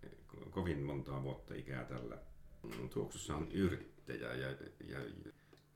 ko- 0.06 0.50
kovin 0.50 0.84
montaa 0.84 1.24
vuotta 1.24 1.56
ikää 1.56 1.84
tällä. 1.84 2.18
Tuoksussa 2.94 3.36
on 3.36 3.52
yrttejä 3.52 4.34
ja, 4.34 4.52
ja, 4.52 4.58
ja 4.88 5.00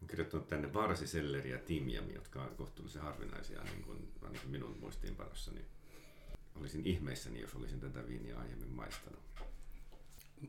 on 0.02 0.08
kirjoittanut 0.08 0.48
tänne 0.48 0.74
varsiselleri 0.74 1.50
ja 1.50 1.58
timjami, 1.60 2.14
jotka 2.14 2.44
on 2.44 2.56
kohtuullisen 2.56 3.02
harvinaisia 3.02 3.64
niin 3.64 3.84
kuin, 3.84 4.12
ainakin 4.22 4.50
minun 4.50 4.78
muistiinpanossani. 4.80 5.66
Olisin 6.56 6.88
ihmeissäni, 6.88 7.42
jos 7.42 7.56
olisin 7.56 7.80
tätä 7.80 8.08
viiniä 8.08 8.40
aiemmin 8.40 8.70
maistanut. 8.70 9.20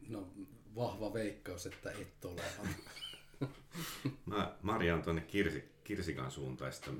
No 0.09 0.29
vahva 0.75 1.13
veikkaus, 1.13 1.67
että 1.67 1.91
et 1.91 2.25
ole. 2.25 2.43
Mä, 4.27 4.57
Maria 4.63 4.95
on 4.95 5.03
tuonne 5.03 5.21
kirsi, 5.23 5.65
kirsikan 5.85 6.31
suuntaista 6.31 6.91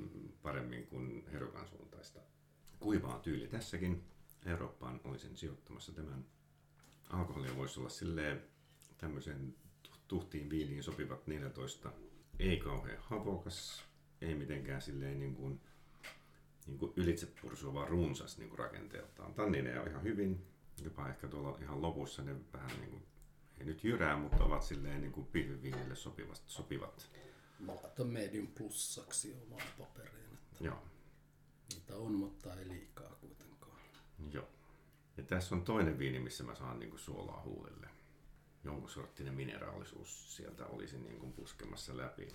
paremmin 0.41 0.87
kuin 0.87 1.27
herukan 1.31 1.67
suuntaista. 1.67 2.19
Kuiva 2.79 3.07
on 3.07 3.21
tyyli 3.21 3.47
tässäkin. 3.47 4.03
Eurooppaan 4.45 5.01
olisin 5.03 5.37
sijoittamassa 5.37 5.91
tämän. 5.91 6.25
Alkoholia 7.09 7.55
voisi 7.55 7.79
olla 7.79 7.89
silleen 7.89 8.43
tämmöisen 8.97 9.55
tuhtiin 10.07 10.49
viiniin 10.49 10.83
sopivat 10.83 11.27
14. 11.27 11.91
Ei 12.39 12.57
kauhean 12.57 12.97
hapokas, 12.99 13.83
ei 14.21 14.35
mitenkään 14.35 14.81
silleen 14.81 15.19
niin 15.19 15.35
kuin, 15.35 15.61
niin 16.67 16.77
kuin 16.77 16.93
ylitsepursu, 16.95 17.73
vaan 17.73 17.87
runsas 17.87 18.37
niin 18.37 18.49
kuin 18.49 18.59
rakenteeltaan. 18.59 19.33
Tannineja 19.33 19.81
on 19.81 19.87
ihan 19.87 20.03
hyvin, 20.03 20.45
jopa 20.83 21.09
ehkä 21.09 21.27
tuolla 21.27 21.57
ihan 21.61 21.81
lopussa 21.81 22.23
ne 22.23 22.35
vähän 22.53 22.79
niin 22.79 22.89
kuin, 22.89 23.03
ei 23.59 23.65
nyt 23.65 23.83
jyrää, 23.83 24.17
mutta 24.17 24.43
ovat 24.43 24.63
silleen 24.63 25.01
niin 25.01 25.11
kuin 25.11 25.25
pihviviinille 25.27 25.95
sopivat. 25.95 26.41
sopivat. 26.47 27.09
Mä 27.59 27.75
laitan 27.75 28.07
medium 28.07 28.47
plussaksi 28.47 29.35
omaan 29.47 29.67
paperiin. 29.79 30.33
Että 30.33 30.63
Joo, 30.63 30.83
niitä 31.73 31.95
on, 31.95 32.11
mutta 32.11 32.53
ei 32.53 32.67
liikaa 32.67 33.09
kuitenkaan. 33.21 33.79
joo. 34.31 34.47
Ja 35.17 35.23
tässä 35.23 35.55
on 35.55 35.63
toinen 35.63 35.99
viini, 35.99 36.19
missä 36.19 36.43
mä 36.43 36.55
saan 36.55 36.79
niin 36.79 36.89
kuin 36.89 36.99
suolaa 36.99 37.41
huulille. 37.41 37.87
Jonkun 38.63 38.89
sorttinen 38.89 39.33
mineraalisuus 39.33 40.35
sieltä 40.35 40.65
olisi 40.65 40.97
niin 40.97 41.19
kuin 41.19 41.33
puskemassa 41.33 41.97
läpi. 41.97 42.27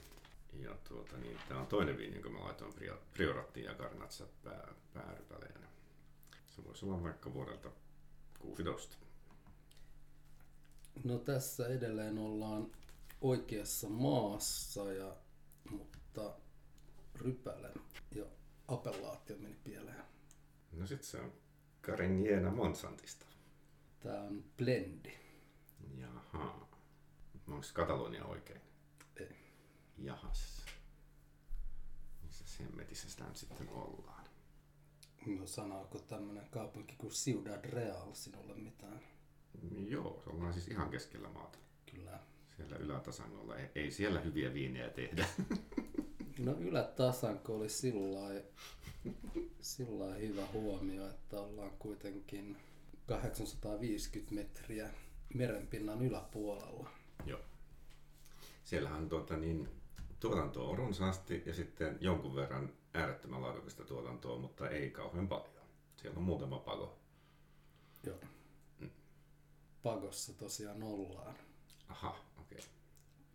Ja 0.52 0.74
tuota, 0.88 1.16
niin, 1.16 1.38
tämä 1.48 1.60
on 1.60 1.66
toinen 1.66 1.98
viini, 1.98 2.14
jonka 2.14 2.30
mä 2.30 2.44
laitoin 2.44 2.72
Prio- 2.74 2.98
Priorattiin 3.12 3.66
ja 3.66 3.74
Garnatsa 3.74 4.26
pää, 4.44 4.68
päärypäleenä. 4.94 5.66
Se 6.46 6.64
voisi 6.64 6.84
olla 6.86 7.02
vaikka 7.02 7.32
vuodelta 7.34 7.70
16. 8.38 8.96
No 11.04 11.18
tässä 11.18 11.68
edelleen 11.68 12.18
ollaan 12.18 12.70
oikeassa 13.20 13.88
maassa, 13.88 14.92
ja, 14.92 15.16
mutta 15.70 16.36
rypäle 17.14 17.72
ja 18.14 18.24
appellaatio 18.68 19.36
meni 19.36 19.56
pieleen. 19.64 20.04
No 20.72 20.86
sit 20.86 21.02
se 21.02 21.20
on 21.20 21.32
Carigniena 21.82 22.50
Monsantista. 22.50 23.26
Tää 24.00 24.20
on 24.20 24.44
blendi. 24.56 25.12
Jaha. 25.96 26.66
Onko 27.48 27.66
Katalonia 27.72 28.24
oikein? 28.24 28.60
Ei. 29.16 29.36
Jahas. 29.98 30.64
Missä 32.22 32.44
hemmetissä 32.62 33.10
sitä 33.10 33.24
nyt 33.24 33.36
sitten 33.36 33.68
ollaan? 33.68 34.24
No 35.26 35.46
sanooko 35.46 35.98
tämmönen 35.98 36.48
kaupunki 36.50 36.96
kuin 36.96 37.12
Ciudad 37.12 37.64
Real 37.64 38.14
sinulle 38.14 38.54
mitään? 38.54 39.00
Joo, 39.88 40.20
se 40.24 40.30
ollaan 40.30 40.52
siis 40.52 40.68
ihan 40.68 40.90
keskellä 40.90 41.28
maata. 41.28 41.58
Kyllä. 41.92 42.18
Siellä 42.56 42.76
ylätasangolla. 42.76 43.56
Ei, 43.56 43.68
ei 43.74 43.90
siellä 43.90 44.20
hyviä 44.20 44.54
viinejä 44.54 44.90
tehdä. 44.90 45.26
No 46.38 46.52
ylätasanko 46.52 47.56
oli 47.56 47.68
sillä 47.68 48.42
sillä 49.60 50.14
hyvä 50.14 50.46
huomio, 50.52 51.08
että 51.08 51.40
ollaan 51.40 51.70
kuitenkin 51.78 52.56
850 53.06 54.34
metriä 54.34 54.90
merenpinnan 55.34 56.02
yläpuolella. 56.02 56.90
Joo. 57.26 57.40
Siellähän 58.64 59.08
tuota, 59.08 59.36
niin, 59.36 59.68
tuotantoa 60.20 60.68
on 60.68 60.78
runsaasti 60.78 61.42
ja 61.46 61.54
sitten 61.54 61.98
jonkun 62.00 62.34
verran 62.34 62.72
äärettömän 62.94 63.42
laadukasta 63.42 63.84
tuotantoa, 63.84 64.38
mutta 64.38 64.68
ei 64.68 64.90
kauhean 64.90 65.28
paljon. 65.28 65.64
Siellä 65.96 66.18
on 66.18 66.24
muutama 66.24 66.58
pago. 66.58 66.98
Joo. 68.06 68.16
Pagossa 69.82 70.32
tosiaan 70.32 70.82
ollaan. 70.82 71.34
Aha, 71.88 72.16
okei. 72.40 72.58
Okay. 72.58 72.70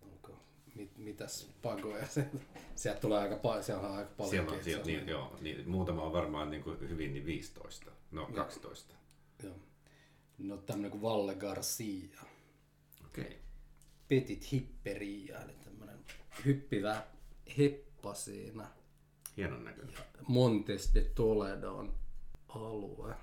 Onko, 0.01 0.39
mit, 0.75 0.97
mitäs 0.97 1.49
pagoja? 1.61 2.07
Sieltä 2.75 3.01
tulee 3.01 3.19
aika 3.19 3.35
paljon, 3.35 3.63
siellä 3.63 3.87
on 3.87 3.95
aika 3.97 4.11
paljon. 4.17 4.31
Siellä 4.31 4.51
on, 4.51 4.63
siellä, 4.63 4.85
niin, 4.85 5.07
joo, 5.07 5.37
niin, 5.41 5.69
muutama 5.69 6.03
on 6.03 6.13
varmaan 6.13 6.51
niin 6.51 6.63
kuin 6.63 6.79
hyvin 6.79 7.13
niin 7.13 7.25
15. 7.25 7.91
No 8.11 8.25
12. 8.35 8.93
Joo. 9.43 9.55
No 10.37 10.57
tämmönen 10.57 10.91
kuin 10.91 11.01
Valle 11.01 11.35
Garcia. 11.35 12.21
Okei. 13.05 13.23
Okay. 13.23 13.37
Petit 14.07 14.51
Hipperia, 14.51 15.41
eli 15.41 15.53
tämmönen 15.63 16.05
hyppivä 16.45 17.03
heppa 17.57 18.13
siinä. 18.13 18.67
Hienon 19.37 19.63
näköinen. 19.63 19.95
Montes 20.27 20.93
de 20.93 21.01
Toledon 21.01 21.93
alue. 22.47 23.15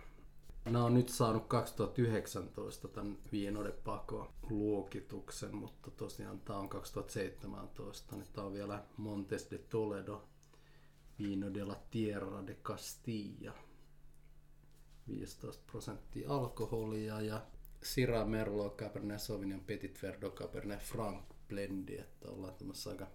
Nämä 0.64 0.84
on 0.84 0.94
nyt 0.94 1.08
saanut 1.08 1.46
2019 1.46 2.88
tämän 2.88 3.18
Vino 3.32 3.64
de 3.64 3.72
Paco 3.72 4.32
luokituksen, 4.50 5.56
mutta 5.56 5.90
tosiaan 5.90 6.40
tämä 6.40 6.58
on 6.58 6.68
2017, 6.68 8.16
niin 8.16 8.26
tämä 8.32 8.46
on 8.46 8.52
vielä 8.52 8.84
Montes 8.96 9.50
de 9.50 9.58
Toledo 9.58 10.28
Vino 11.18 11.54
de 11.54 11.64
la 11.64 11.76
Tierra 11.90 12.46
de 12.46 12.54
Castilla. 12.54 13.52
15 15.08 15.62
prosenttia 15.66 16.30
alkoholia 16.30 17.20
ja 17.20 17.46
Syrah, 17.82 18.28
Merlot, 18.28 18.76
Cabernet 18.76 19.20
Sauvignon, 19.20 19.60
Petit 19.60 20.02
Verdot, 20.02 20.34
Cabernet 20.34 20.80
Franc 20.80 21.24
blendi, 21.48 21.98
että 21.98 22.28
ollaan 22.28 22.54
tämmössä 22.54 22.90
aika 22.90 23.06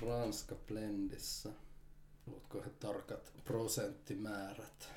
Ranska 0.00 0.54
blendissä. 0.54 1.50
Oletko 2.26 2.62
tarkat 2.80 3.32
prosenttimäärät? 3.44 4.88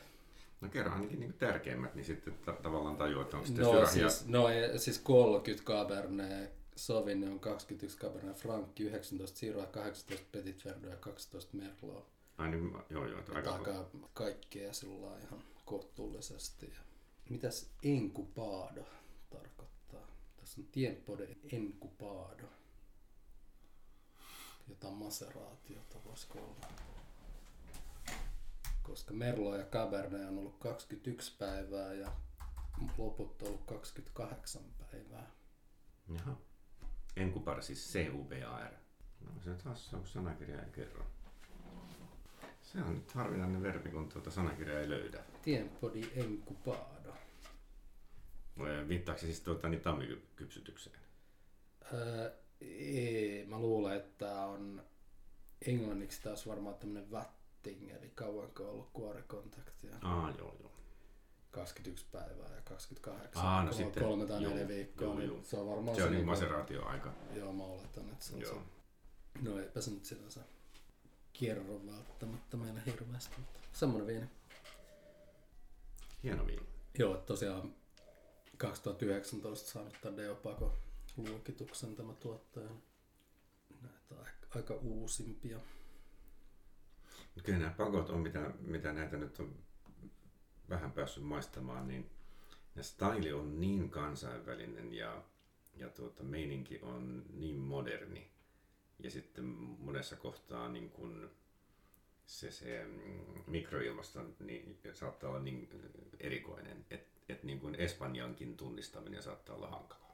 No 0.62 0.70
kerro 0.70 0.94
ainakin 0.94 1.20
niin 1.20 1.34
tärkeimmät, 1.34 1.96
niin 1.96 2.06
sitten 2.06 2.34
ta- 2.46 2.54
tavallaan 2.64 2.98
tajuu, 2.98 3.22
että 3.22 3.38
onko 3.38 3.48
sitten 3.48 3.66
No 3.66 3.72
Syrah 3.72 3.98
ja... 3.98 4.10
siis, 4.10 4.28
no 4.28 4.48
siis 4.78 5.00
30 5.00 5.64
Cabernet 5.66 6.52
Sauvignon, 6.76 7.40
21 7.40 7.98
Cabernet 7.98 8.38
Franc, 8.38 8.80
19 8.80 9.40
Syrah, 9.40 9.68
18 9.72 10.28
Petit 10.32 10.66
Verdot 10.66 10.92
ja 10.92 10.98
12 10.98 11.58
Merlot. 11.58 12.08
Ai 12.38 12.50
niin, 12.50 12.74
joo, 12.90 13.06
joo, 13.08 13.20
Aika, 13.36 13.54
aika... 13.54 13.86
kaikkea 14.14 14.74
sillä 14.74 15.18
ihan 15.18 15.44
kohtuullisesti. 15.66 16.74
Mitäs 17.30 17.70
enkupado 17.84 18.84
tarkoittaa? 19.30 20.08
Tässä 20.38 20.62
on 20.62 20.68
Tiempo 20.72 21.18
de 21.18 21.38
Encupado. 21.52 22.46
Jotain 24.70 24.94
maseraatiota 24.94 25.98
voisiko 26.06 26.40
olla. 26.40 26.68
Koska 28.92 29.14
Merlo 29.14 29.56
ja 29.56 29.66
Cabernet 29.66 30.28
on 30.30 30.38
ollut 30.38 30.58
21 30.60 31.38
päivää 31.38 31.94
ja 31.94 32.12
loput 32.98 33.42
on 33.42 33.48
ollut 33.48 33.64
28 33.66 34.62
päivää. 34.80 35.32
Jaha. 36.14 36.38
Encupar 37.18 37.64
siis 37.64 37.94
C-U-B-A-R. 37.94 38.74
No 39.22 39.42
se 39.44 39.64
taas 39.64 39.94
on 39.94 40.08
sanakirja 40.08 40.64
ei 40.64 40.72
kerro. 40.72 41.06
Se 42.62 42.78
on 42.78 42.96
nyt 42.96 43.12
harvinainen 43.12 43.62
verbi, 43.62 43.90
kun 43.90 44.10
tuota 44.10 44.32
sanakirjaa 44.32 44.80
ei 44.80 44.90
löydä. 44.90 45.24
Tiempo 45.42 45.94
di 45.94 46.12
Encupado. 46.16 47.14
Viittaako 48.88 49.20
se 49.20 49.26
siis 49.26 49.42
tuota, 49.42 49.70
niin 49.70 49.82
tammikypsytykseen? 49.82 51.00
Öö, 51.94 52.32
ei, 52.62 53.46
mä 53.46 53.60
luulen, 53.60 53.98
että 53.98 54.42
on 54.42 54.84
englanniksi 55.66 56.22
taas 56.22 56.48
varmaan 56.48 56.76
tämmönen 56.76 57.12
vätting, 57.66 57.92
eli 57.92 58.10
kauanko 58.16 58.64
on 58.64 58.70
ollut 58.70 58.90
kuorikontaktia. 58.94 59.96
Aa, 60.02 60.32
joo, 60.38 60.56
joo. 60.60 60.72
21 61.52 62.06
päivää 62.12 62.56
ja 62.56 62.62
28. 62.62 63.46
Aa, 63.46 63.64
no 63.64 63.74
sitten- 63.74 64.04
kolme 64.04 64.26
tai 64.26 64.42
neljä 64.42 64.68
viikkoa, 64.68 65.08
joo, 65.08 65.16
niin 65.20 65.28
joo. 65.30 65.44
se 65.44 65.58
on 65.58 65.68
varmaan 65.68 65.96
Se 65.96 66.04
on 66.04 66.10
niin 66.12 66.18
niinku- 66.18 66.32
maseraatioaika. 66.32 67.14
Joo, 67.36 67.54
mä 67.54 67.64
oletan, 67.64 68.10
että 68.10 68.26
se 68.26 68.36
on 68.36 68.42
Joo. 68.42 68.54
se. 68.54 68.60
No 69.42 69.60
eipä 69.60 69.82
se 69.82 69.92
nyt 69.92 70.06
sinänsä 70.06 70.42
kerro 71.40 71.82
välttämättä 71.86 72.58
meillä 72.58 72.82
hirveästi, 72.86 73.36
mutta 73.38 73.60
semmonen 73.74 74.08
viini. 74.08 74.26
Hieno 76.24 76.46
viini. 76.48 76.66
Joo, 77.00 77.14
että 77.16 77.26
tosiaan 77.26 77.76
2019 78.58 79.70
saanut 79.70 79.96
tämän 80.02 80.18
Deopaco 80.18 80.78
luokituksen 81.18 81.96
tämä 81.96 82.14
tuottaja. 82.14 82.70
Näitä 83.82 84.16
aika, 84.20 84.48
aika 84.56 84.74
uusimpia. 84.74 85.60
Kyllä 87.44 87.60
nämä 87.60 87.72
pakot 87.72 88.10
on, 88.10 88.20
mitä, 88.20 88.52
mitä 88.60 88.94
näitä 88.94 89.18
nyt 89.18 89.40
on 89.40 89.56
vähän 90.70 90.92
päässyt 90.92 91.24
maistamaan, 91.24 91.88
niin 91.88 92.10
ja 92.76 92.84
style 92.84 93.34
on 93.34 93.60
niin 93.60 93.90
kansainvälinen 93.90 94.94
ja, 94.94 95.24
ja 95.74 95.90
tuota, 95.90 96.24
meininki 96.24 96.80
on 96.82 97.26
niin 97.34 97.58
moderni. 97.58 98.32
Ja 99.00 99.12
sitten 99.12 99.46
monessa 99.80 100.16
kohtaa 100.16 100.70
niin 100.70 100.90
kun 100.90 101.32
se, 102.26 102.52
se 102.52 102.86
mm, 102.86 103.44
mikroilmasto 103.48 104.26
niin, 104.40 104.80
saattaa 104.94 105.30
olla 105.30 105.40
niin 105.40 105.70
erikoinen, 106.20 106.86
että 106.90 107.22
et 107.30 107.44
niin 107.44 107.60
kuin 107.60 107.76
Espanjankin 107.76 108.58
tunnistaminen 108.58 109.24
saattaa 109.24 109.56
olla 109.56 109.70
hankalaa. 109.70 110.11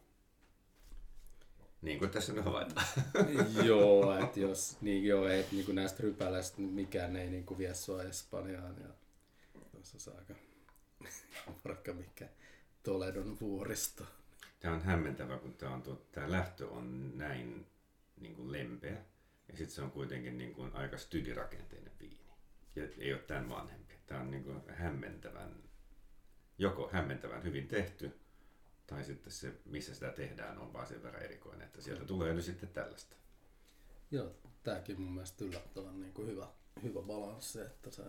Niin 1.88 2.00
kuin 2.00 2.12
tässä 2.12 2.34
nyt 2.34 2.46
havaitaan. 2.46 2.88
joo, 3.68 4.18
että 4.20 4.40
jos, 4.40 4.78
niin 4.82 5.06
joo, 5.06 5.28
et 5.28 5.52
niinku 5.52 5.72
näistä 5.72 6.04
rypäleistä 6.04 6.62
mikään 6.62 7.16
ei 7.16 7.30
niinku 7.30 7.58
vie 7.58 7.74
sua 7.74 8.04
Espanjaan 8.04 8.76
ja 8.80 8.88
se 9.84 10.10
on 10.10 10.18
aika 10.18 10.34
vaikka 11.68 11.94
mikä 11.94 12.30
Toledon 12.84 13.38
vuoristo. 13.42 14.04
Tämä 14.60 14.74
on 14.74 14.82
hämmentävä, 14.82 15.38
kun 15.38 15.54
tämä, 15.54 15.74
on 15.74 15.82
tuo, 15.82 16.02
tämä 16.12 16.32
lähtö 16.32 16.68
on 16.68 17.18
näin 17.18 17.68
niin 18.20 18.36
kuin 18.36 18.52
lempeä. 18.52 18.98
Ja 19.48 19.58
sitten 19.58 19.76
se 19.76 19.82
on 19.82 19.92
kuitenkin 19.92 20.38
niin 20.38 20.54
kuin 20.54 20.76
aika 20.76 20.98
stydirakenteinen 20.98 21.92
viini. 22.00 22.28
Ja 22.76 22.84
ei 22.98 23.14
ole 23.14 23.22
tämän 23.22 23.50
vanhempi. 23.50 23.94
Tämä 24.08 24.22
on 24.22 24.32
niin 24.32 24.44
kuin 24.44 24.62
hämmentävän, 24.68 25.56
joko 26.58 26.90
hämmentävän 26.94 27.44
hyvin 27.44 27.68
tehty, 27.68 28.20
tai 28.88 29.04
sitten 29.04 29.34
se, 29.34 29.54
missä 29.66 29.94
sitä 29.94 30.12
tehdään, 30.12 30.58
on 30.58 30.74
vaan 30.74 30.88
sen 30.88 31.04
verran 31.04 31.24
erikoinen, 31.24 31.68
että 31.68 31.82
sieltä 31.82 32.06
tulee 32.06 32.34
nyt 32.34 32.46
sitten 32.46 32.70
tällaista. 32.70 33.16
Joo, 34.12 34.32
tääkin 34.64 35.02
mun 35.02 35.12
mielestä 35.12 35.46
yllättävän 35.46 36.00
niin 36.00 36.14
kuin 36.14 36.28
hyvä, 36.28 36.48
hyvä 36.84 37.02
balanssi, 37.02 37.62
että 37.62 37.92
se, 37.92 38.04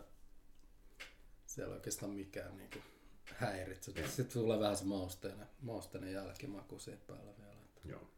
siellä 1.47 1.75
oikeastaan 1.75 2.13
mikään 2.13 2.57
niin 2.57 2.71
kuin 2.71 2.83
häiritse. 3.25 3.93
Joo. 3.97 4.09
Sitten 4.09 4.41
tulee 4.43 4.61
vähän 4.61 4.77
se 4.77 4.85
mausteinen, 4.85 5.47
mausteinen 5.61 6.13
jälkimaku 6.13 6.79
siitä 6.79 7.03
päällä 7.07 7.33
vielä. 7.39 7.53
Että. 7.53 7.81
Joo. 7.89 8.11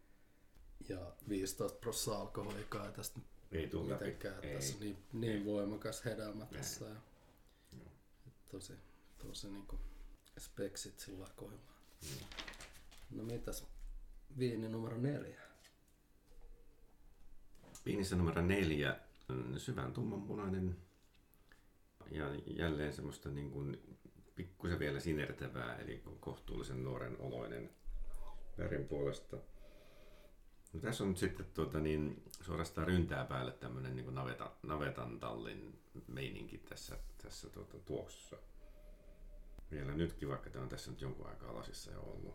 Ja 0.89 1.13
15 1.29 1.79
prosenttia 1.79 2.21
alkoholikaa 2.21 2.87
ei 2.87 2.93
tästä 2.93 3.21
Ei 3.53 3.67
tule 3.69 3.91
läpi. 3.93 4.05
mitenkään. 4.05 4.45
Ei. 4.45 4.55
Tässä 4.55 4.75
on 4.75 4.81
niin, 4.81 5.05
niin 5.13 5.39
Ei. 5.39 5.45
voimakas 5.45 6.05
hedelmä 6.05 6.47
tässä. 6.47 6.85
Ja 6.85 6.97
Joo. 7.79 7.91
tosi, 8.49 8.73
tosi 9.19 9.49
niin 9.51 9.67
kuin 9.67 9.81
speksit 10.39 10.99
sillä 10.99 11.27
kohdalla. 11.37 11.80
Mm. 12.03 12.27
No 13.11 13.23
mitäs 13.23 13.67
viini 14.39 14.69
numero 14.69 14.97
neljä? 14.99 15.41
Viinissä 17.87 18.17
numero 18.17 18.43
neljä, 18.43 19.01
syvän 19.57 19.93
tummanpunainen 19.93 20.77
ja 22.11 22.27
jälleen 22.47 22.93
semmoista 22.93 23.31
niin 23.31 23.51
kuin 23.51 23.99
pikkusen 24.35 24.79
vielä 24.79 25.01
sinertävää, 25.01 25.77
eli 25.77 26.03
kohtuullisen 26.21 26.85
nuoren 26.85 27.21
oloinen 27.21 27.71
värin 28.59 28.89
puolesta. 28.89 29.37
No, 30.73 30.81
tässä 30.81 31.05
on 31.05 31.09
nyt 31.09 31.19
sitten 31.19 31.47
tuota, 31.55 31.81
niin, 31.81 32.23
suorastaan 32.41 32.87
ryntää 32.87 33.25
päälle 33.25 33.53
tämmöinen 33.53 33.97
niin 33.97 34.15
naveta, 34.15 34.53
navetan 34.63 35.21
tallin 35.21 35.81
meininki 36.07 36.59
tässä, 36.59 36.99
tässä 37.23 37.51
tuota, 37.51 37.79
tuoksussa. 37.79 38.37
Vielä 39.71 39.93
nytkin, 39.93 40.29
vaikka 40.29 40.51
tämä 40.51 40.63
on 40.63 40.69
tässä 40.69 40.91
nyt 40.91 41.01
jonkun 41.01 41.27
aikaa 41.29 41.55
lasissa 41.55 41.91
jo 41.93 42.01
ollut. 42.01 42.35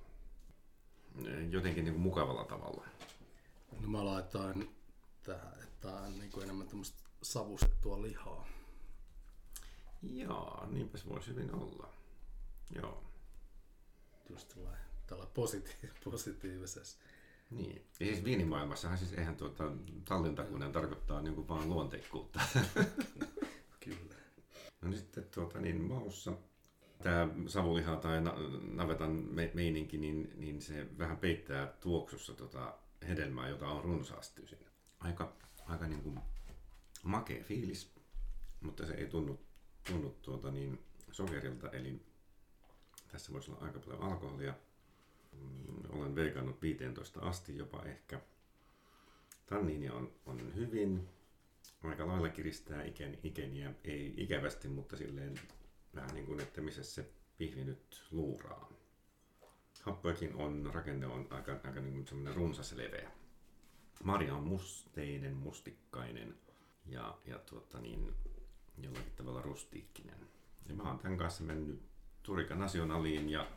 Jotenkin 1.49 1.83
niin 1.83 1.93
kuin 1.93 2.03
mukavalla 2.03 2.43
tavalla. 2.45 2.87
No 3.81 3.87
mä 3.87 4.05
laitoin 4.05 4.75
tähän, 5.23 5.53
että 5.63 5.87
tää 5.87 5.95
on 6.01 6.19
niin 6.19 6.31
kuin 6.31 6.43
enemmän 6.43 6.67
tämmöistä 6.67 6.97
savustettua 7.21 8.01
lihaa. 8.01 8.47
Jaa, 10.03 10.67
niinpäs 10.71 11.07
voisi 11.07 11.27
hyvin 11.27 11.53
olla. 11.55 11.89
Joo, 12.75 13.03
Just 14.29 14.47
tällä, 14.55 14.77
tällä 15.07 15.25
positi- 15.33 15.87
positiivisessa. 16.03 16.97
niin. 17.51 17.75
Ja 17.99 18.05
siis 18.05 18.23
viinimaailmassahan 18.23 18.97
siis 18.97 19.13
eihän 19.13 19.35
tuota 19.35 19.63
tallintakunen 20.05 20.71
tarkoittaa 20.71 21.21
niin 21.21 21.35
kuin 21.35 21.47
vaan 21.47 21.69
luonteikkuutta. 21.69 22.39
Kyllä. 23.85 24.15
No 24.81 24.89
niin 24.89 24.97
sitten 24.99 25.23
tuota, 25.35 25.59
niin 25.59 25.81
maussa 25.81 26.33
tämä 27.03 27.27
savuliha 27.47 27.95
tai 27.95 28.21
na- 28.21 28.36
navetan 28.71 29.12
me- 29.12 29.51
meininki, 29.53 29.97
niin, 29.97 30.31
niin 30.36 30.62
se 30.62 30.88
vähän 30.97 31.17
peittää 31.17 31.67
tuoksussa 31.79 32.34
tota 32.34 32.73
hedelmää, 33.08 33.49
jota 33.49 33.67
on 33.67 33.84
runsaasti 33.84 34.47
siinä. 34.47 34.65
Aika, 34.99 35.34
aika 35.65 35.88
niin 35.88 36.01
kuin 36.01 36.19
makea 37.03 37.43
fiilis, 37.43 37.95
mutta 38.62 38.86
se 38.86 38.93
ei 38.93 39.08
tunnu, 39.08 39.39
tunnu 39.88 40.10
tuota 40.21 40.51
niin 40.51 40.79
sokerilta, 41.12 41.69
eli 41.69 42.01
tässä 43.12 43.34
voisi 43.34 43.51
olla 43.51 43.65
aika 43.65 43.79
paljon 43.79 44.01
alkoholia. 44.01 44.53
Olen 45.89 46.15
veikannut 46.15 46.62
15 46.62 47.19
asti 47.19 47.58
jopa 47.58 47.84
ehkä. 47.84 48.21
Tanniini 49.45 49.89
on, 49.89 50.12
on 50.25 50.55
hyvin, 50.55 51.10
aika 51.84 52.08
lailla 52.08 52.29
kiristää 52.29 52.84
iken, 52.84 53.17
ikeniä, 53.23 53.73
ei 53.84 54.13
ikävästi, 54.17 54.67
mutta 54.67 54.97
silleen 54.97 55.36
vähän 55.95 56.13
niin 56.13 56.25
kuin, 56.25 56.39
että 56.39 56.62
missä 56.62 56.84
se 56.84 57.10
pihvi 57.38 57.63
nyt 57.63 58.03
luuraa. 58.12 58.69
Happojakin 59.81 60.36
on, 60.36 60.69
rakenne 60.73 61.08
on 61.08 61.27
aika, 61.29 61.51
aika 61.51 61.81
niin 61.81 61.93
kuin 61.93 62.08
semmoinen 62.08 62.36
runsas 62.36 62.71
leveä. 62.71 63.12
Marja 64.03 64.36
on 64.36 64.43
musteinen, 64.43 65.36
mustikkainen 65.38 66.38
ja, 66.86 67.17
ja 67.25 67.39
tuota 67.39 67.79
niin, 67.79 68.15
jollakin 68.77 69.13
tavalla 69.15 69.41
rustiikkinen. 69.41 70.27
Ja 70.69 70.75
mä 70.75 70.84
oon 70.84 70.99
tämän 70.99 71.17
kanssa 71.17 71.43
mennyt 71.43 71.81
Turika 72.23 72.55
Nationaliin 72.55 73.29
ja, 73.29 73.47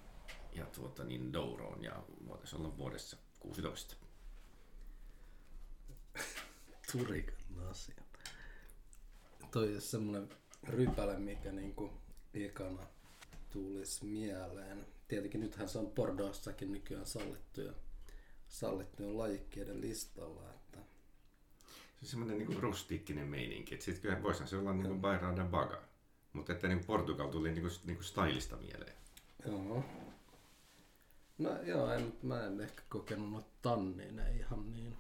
ja 0.53 0.67
tuota 0.67 1.05
niin 1.05 1.33
Douroon 1.33 1.85
ja 1.85 2.03
voitaisiin 2.27 2.61
olla 2.61 2.77
vuodessa 2.77 3.17
16. 3.41 3.97
Turikan 6.93 7.69
asia. 7.71 8.03
Toi 9.51 9.75
on 9.75 9.81
semmonen 9.81 10.29
rypäle, 10.69 11.19
mikä 11.19 11.53
niinku 11.53 11.93
ekana 12.35 12.87
tulisi 13.51 14.05
mieleen. 14.05 14.87
Tietenkin 15.09 15.41
nythän 15.41 15.69
se 15.69 15.79
on 15.79 15.91
Bordeauxssakin 15.91 16.73
nykyään 16.73 17.07
sallittu 17.07 17.61
ja 17.61 17.73
sallittujen 18.49 19.19
lajikkeiden 19.19 19.81
listalla. 19.81 20.51
Että 20.51 20.79
Se 20.79 22.03
on 22.03 22.09
semmoinen 22.09 22.39
niin 22.39 22.63
rustiikkinen 22.63 23.29
meininki. 23.29 23.75
Että 23.75 23.85
sit 23.85 23.99
kyllä 23.99 24.23
voisihan 24.23 24.49
se 24.49 24.57
olla 24.57 24.73
niin 24.73 24.87
kuin 24.87 25.01
Bairrada 25.01 25.45
Baga. 25.45 25.83
Mutta 26.33 26.53
että 26.53 26.69
niin 26.69 26.85
Portugal 26.85 27.29
tuli 27.29 27.51
niin 27.51 27.63
kuin, 27.63 27.73
niin 27.85 27.97
kuin 27.97 28.05
stylista 28.05 28.57
mieleen. 28.57 28.93
Joo. 29.47 29.85
No 31.39 31.63
joo, 31.63 31.93
en, 31.93 32.13
mä 32.23 32.47
en 32.47 32.61
ehkä 32.61 32.83
kokenut 32.89 33.63
tannineja 33.63 34.29
ihan 34.29 34.73
niin 34.73 34.97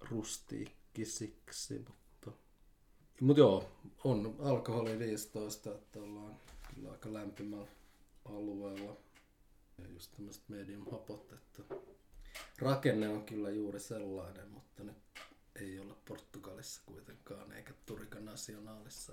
rustiikkisiksi, 0.00 1.78
mutta... 1.78 2.01
Mut 3.20 3.36
joo, 3.36 3.64
on 4.04 4.36
alkoholi 4.38 4.98
15, 4.98 5.74
että 5.74 5.98
ollaan 6.00 6.36
kyllä 6.74 6.90
aika 6.92 7.12
lämpimällä 7.12 7.66
alueella. 8.24 8.96
Ja 9.78 9.88
just 9.88 10.12
tämmöistä 10.16 10.44
medium 10.48 10.90
hapot, 10.90 11.32
että 11.32 11.62
rakenne 12.58 13.08
on 13.08 13.24
kyllä 13.24 13.50
juuri 13.50 13.80
sellainen, 13.80 14.48
mutta 14.48 14.84
nyt 14.84 14.96
ei 15.56 15.78
olla 15.80 15.96
Portugalissa 16.08 16.82
kuitenkaan, 16.86 17.52
eikä 17.52 17.72
Turika 17.86 18.20
Nationaalissa. 18.20 19.12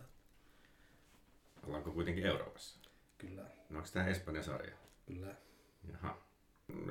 Ollaanko 1.64 1.92
kuitenkin 1.92 2.26
Euroopassa? 2.26 2.80
Kyllä, 3.18 3.46
No 3.70 3.78
onko 3.78 3.90
tämä 3.94 4.08
Espanjan 4.08 4.44
sarja? 4.44 4.76
kyllä. 5.06 5.36
Jaha. 5.92 6.18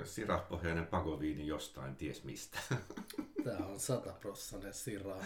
Sirahpohjainen 0.04 0.86
pakoviini 0.86 1.46
jostain, 1.46 1.96
ties 1.96 2.24
mistä. 2.24 2.58
Tää 3.44 3.66
on 3.66 3.80
sataprossainen 3.80 4.74
Sira 4.74 5.16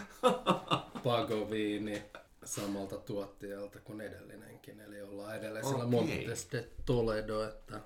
Pagoviini 1.03 2.03
samalta 2.45 2.97
tuottajalta 2.97 3.79
kuin 3.79 4.01
edellinenkin. 4.01 4.79
Eli 4.79 5.01
ollaan 5.01 5.37
edelleen 5.37 5.65
siellä 5.65 5.83
Okei. 5.83 6.17
Montes 6.17 6.47
de 6.51 6.69
Toledo, 6.85 7.43
että 7.43 7.81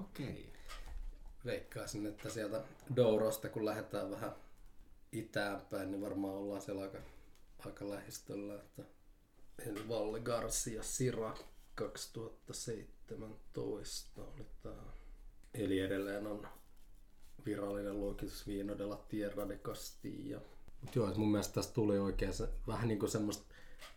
Okei. 0.00 0.52
veikkaisin, 1.44 2.06
että 2.06 2.30
sieltä 2.30 2.64
Dourosta 2.96 3.48
kun 3.48 3.64
lähdetään 3.64 4.10
vähän 4.10 4.32
itäänpäin, 5.12 5.90
niin 5.90 6.02
varmaan 6.02 6.34
ollaan 6.34 6.62
siellä 6.62 6.82
aika, 6.82 6.98
aika 7.66 7.90
lähistöllä. 7.90 8.54
Että 8.54 8.82
eli 9.58 9.88
Valle 9.88 10.20
Garcia 10.20 10.82
Sira 10.82 11.34
2017 11.74 14.22
oli 14.22 14.46
tää. 14.62 15.01
Eli 15.54 15.80
edelleen 15.80 16.26
on 16.26 16.48
virallinen 17.46 18.00
luokitus 18.00 18.46
Vino 18.46 18.78
de 18.78 18.84
la 18.84 18.96
Tierra 19.08 19.48
de 19.48 19.58
Castilla. 19.58 20.40
Mut 20.80 20.96
joo, 20.96 21.14
mun 21.14 21.30
mielestä 21.30 21.54
tästä 21.54 21.74
tuli 21.74 21.98
oikein 21.98 22.32
se, 22.32 22.48
vähän 22.66 22.88
niinku 22.88 23.08
semmoista 23.08 23.44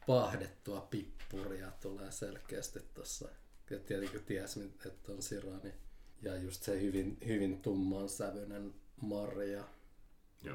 pahdettua 0.08 0.82
pippuria 0.82 1.72
tulee 1.82 2.12
selkeästi 2.12 2.80
tossa. 2.94 3.30
Ja 3.70 3.80
tietenkin 3.80 4.24
ties, 4.24 4.58
että 4.58 5.12
on 5.12 5.22
Sira, 5.22 5.58
niin 5.64 5.74
ja 6.22 6.36
just 6.38 6.64
se 6.64 6.82
hyvin, 6.82 7.18
hyvin 7.28 7.62
tumman 7.62 8.10
sävyinen 8.10 8.74
marja. 9.02 9.64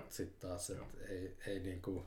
Sitten 0.09 0.41
taas, 0.49 0.71
että 0.71 1.05
ei, 1.09 1.37
ei 1.47 1.61
niinku, 1.61 2.07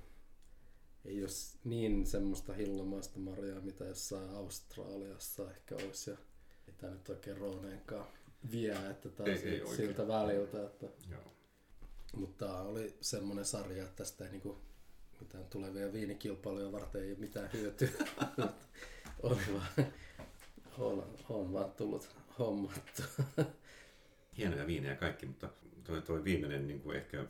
ei 1.05 1.17
jos 1.17 1.57
niin 1.63 2.07
semmoista 2.07 2.53
hillomaista 2.53 3.19
marjaa, 3.19 3.61
mitä 3.61 3.85
jossain 3.85 4.29
Australiassa 4.29 5.51
ehkä 5.51 5.75
olisi. 5.75 6.09
Ja 6.09 6.17
ei 6.67 6.73
tää 6.73 6.89
nyt 6.89 7.09
oikein 7.09 7.37
Rooneenkaan 7.37 8.07
vie, 8.51 8.71
että 8.89 9.09
taas 9.09 9.29
Ei- 9.29 9.49
ei 9.49 9.61
oikein. 9.61 9.75
siltä 9.77 10.07
väliltä. 10.07 10.65
Että, 10.65 10.85
Joo. 11.11 11.21
mutta 12.15 12.45
tää 12.45 12.61
oli 12.61 12.97
semmoinen 13.01 13.45
sarja, 13.45 13.83
että 13.83 13.95
tästä 13.95 14.25
ei 14.25 14.31
niinku 14.31 14.61
mitään 15.19 15.45
tulevia 15.45 15.93
viinikilpailuja 15.93 16.71
varten 16.71 17.01
ei 17.03 17.09
ole 17.11 17.19
mitään 17.19 17.49
hyötyä. 17.53 17.89
on, 19.23 19.37
vaan, 19.53 19.87
on, 20.77 21.07
on 21.29 21.53
vaan 21.53 21.71
tullut 21.71 22.09
hommattu. 22.39 23.01
Hienoja 24.37 24.67
viinejä 24.67 24.95
kaikki, 24.95 25.25
mutta 25.25 25.49
toi, 25.83 26.01
toi 26.01 26.23
viimeinen 26.23 26.67
niin 26.67 26.81
kuin 26.81 26.97
ehkä, 26.97 27.25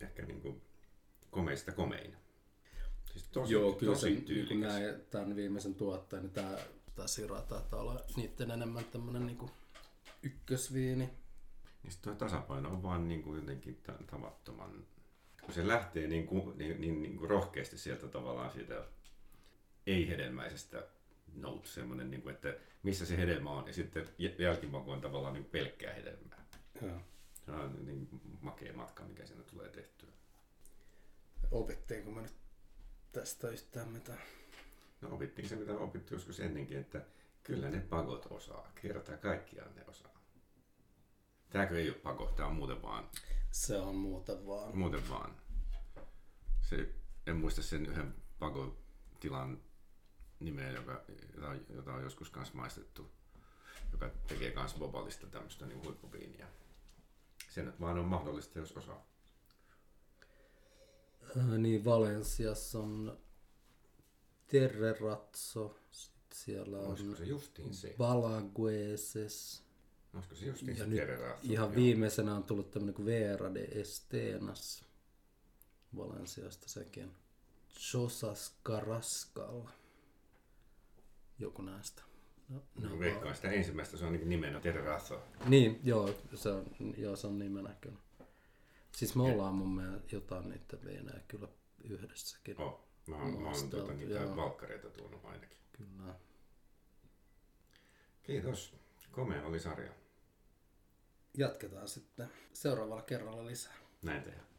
ehkä 0.00 0.22
niin 0.22 0.40
kuin 0.40 0.60
komeista 1.30 1.72
komein. 1.72 2.16
Siis 3.12 3.28
tosi, 3.28 3.52
Joo, 3.52 3.72
kyllä 3.72 3.92
tosi 3.92 4.00
se, 4.00 4.06
niin 4.06 4.16
kun 4.18 4.26
tyylikäs. 4.26 4.72
näin 4.72 4.94
tämän 5.10 5.36
viimeisen 5.36 5.74
tuotteen, 5.74 6.22
niin 6.22 6.32
tämä, 6.32 6.56
tämä 6.94 7.08
Sira 7.08 7.42
taitaa 7.42 7.80
olla 7.80 8.00
niiden 8.16 8.50
enemmän 8.50 8.84
tämmönen 8.84 9.26
niinku 9.26 9.50
ykkösviini. 10.24 11.10
Sit 11.88 12.02
toi 12.02 12.14
tasapaino 12.16 12.70
on 12.70 12.82
vaan 12.82 13.08
niin 13.08 13.22
kuin 13.22 13.40
jotenkin 13.40 13.80
ta- 13.82 13.98
tavattoman... 14.06 14.86
Kun 15.42 15.54
se 15.54 15.68
lähtee 15.68 16.06
niin, 16.06 16.26
kuin, 16.26 16.58
niin, 16.58 16.80
niin, 16.80 17.02
niin 17.02 17.16
kuin 17.16 17.30
rohkeasti 17.30 17.78
sieltä 17.78 18.08
tavallaan 18.08 18.52
siitä 18.52 18.84
ei-hedelmäisestä 19.86 20.86
note, 21.34 21.68
semmoinen, 21.68 22.10
niin 22.10 22.22
kuin, 22.22 22.34
että 22.34 22.56
missä 22.82 23.06
se 23.06 23.16
hedelmä 23.16 23.50
on, 23.50 23.66
ja 23.66 23.72
sitten 23.72 24.08
jä- 24.18 24.34
jälkimaku 24.38 24.90
on 24.90 25.00
tavallaan 25.00 25.34
niin 25.34 25.44
pelkkää 25.44 25.94
hedelmää. 25.94 26.44
Joo. 26.82 27.00
Se 27.46 27.50
on 27.50 27.86
niin 27.86 28.08
makea 28.40 28.72
matka, 28.72 29.04
mikä 29.04 29.26
siinä 29.26 29.42
tulee 29.42 29.68
tehtyä. 29.68 30.08
Opittiinko 31.50 32.10
me 32.10 32.22
nyt 32.22 32.34
tästä 33.12 33.48
yhtään 33.48 33.88
mitään? 33.88 34.18
No 35.00 35.14
opittiin 35.14 35.48
se, 35.48 35.56
mitä 35.56 35.72
opittiin 35.72 36.16
joskus 36.16 36.40
ennenkin, 36.40 36.78
että 36.78 37.02
kyllä 37.42 37.70
ne 37.70 37.80
pagot 37.80 38.26
osaa. 38.30 38.72
Kerta 38.82 39.16
kaikkiaan 39.16 39.74
ne 39.74 39.84
osaa. 39.86 40.13
Tääkö 41.54 41.78
ei 41.78 41.88
ole 41.88 41.98
pago, 41.98 42.26
tää 42.26 42.46
on 42.46 42.54
muuten 42.54 42.82
vaan. 42.82 43.08
Se 43.50 43.76
on 43.76 43.94
muuten 43.94 44.46
vaan. 44.46 44.76
Muuten 44.76 45.08
vaan. 45.08 45.36
Se, 46.60 46.88
en 47.26 47.36
muista 47.36 47.62
sen 47.62 47.86
yhden 47.86 48.14
pagotilan 48.38 49.62
nimeä, 50.40 50.70
joka, 50.70 51.04
jota, 51.34 51.54
jota 51.68 51.92
on 51.92 52.02
joskus 52.02 52.30
kanssa 52.30 52.54
maistettu, 52.54 53.10
joka 53.92 54.10
tekee 54.26 54.50
kans 54.50 54.74
bobalista 54.74 55.26
tämmöistä 55.26 55.66
niin 55.66 55.84
huippuviiniä. 55.84 56.46
Se 57.50 57.62
nyt 57.62 57.80
vaan 57.80 57.98
on 57.98 58.04
mahdollista, 58.04 58.58
jos 58.58 58.72
osaa. 58.72 59.06
Äh, 61.36 61.58
niin 61.58 61.84
Valensiassa 61.84 62.78
on 62.78 63.18
Terrerazzo, 64.46 65.78
sitten 65.90 66.38
siellä 66.38 66.78
on 66.78 66.86
Olisiko 66.86 67.14
se 67.14 67.24
justiin 67.24 67.74
se? 67.74 67.94
Balagueses. 67.98 69.63
Olisiko 70.14 70.34
se 70.34 70.46
justiin 70.46 70.76
Ja 70.78 70.86
nyt 70.86 71.00
ihan 71.42 71.66
Joo. 71.68 71.74
viimeisenä 71.74 72.34
on 72.34 72.44
tullut 72.44 72.70
tämmönen 72.70 72.94
kuin 72.94 73.06
Vera 73.06 73.54
de 73.54 73.64
Estenas. 73.64 74.84
Valensiasta 75.96 76.68
sekin. 76.68 77.12
Chosas 77.78 78.58
Carrascal. 78.64 79.62
Joku 81.38 81.62
näistä. 81.62 82.02
No, 82.48 82.62
No, 82.80 82.98
veikkaan 82.98 83.36
sitä 83.36 83.50
ensimmäistä, 83.50 83.96
se 83.96 84.04
on 84.04 84.12
niin 84.12 84.28
nimenä 84.28 84.60
Tererazo. 84.60 85.14
vaan- 85.38 85.50
Niin, 85.50 85.80
joo, 85.84 86.14
se 86.34 86.48
on, 86.48 86.66
joo, 86.96 87.16
se 87.16 87.26
on 87.26 87.38
nimenä 87.38 87.74
kyllä. 87.80 87.98
Siis 88.92 89.14
me 89.16 89.22
ollaan 89.22 89.54
mun 89.54 89.74
mielestä 89.76 90.16
jotain 90.16 90.48
niitä 90.48 90.78
viinejä 90.84 91.20
kyllä 91.28 91.48
yhdessäkin. 91.84 92.60
Oh, 92.60 92.80
mä 93.06 93.16
oon, 93.16 93.42
mä 93.42 93.48
oon 93.50 93.70
tuota, 93.70 93.92
niitä 93.94 94.14
joo. 94.14 94.36
valkkareita 94.36 94.90
tuonut 94.90 95.24
ainakin. 95.24 95.58
Kyllä. 95.72 96.14
Kiitos. 98.22 98.74
Komea 99.12 99.46
oli 99.46 99.60
sarja. 99.60 99.92
Jatketaan 101.38 101.88
sitten 101.88 102.28
seuraavalla 102.52 103.02
kerralla 103.02 103.46
lisää. 103.46 103.74
Näin 104.02 104.22
tehdään. 104.22 104.53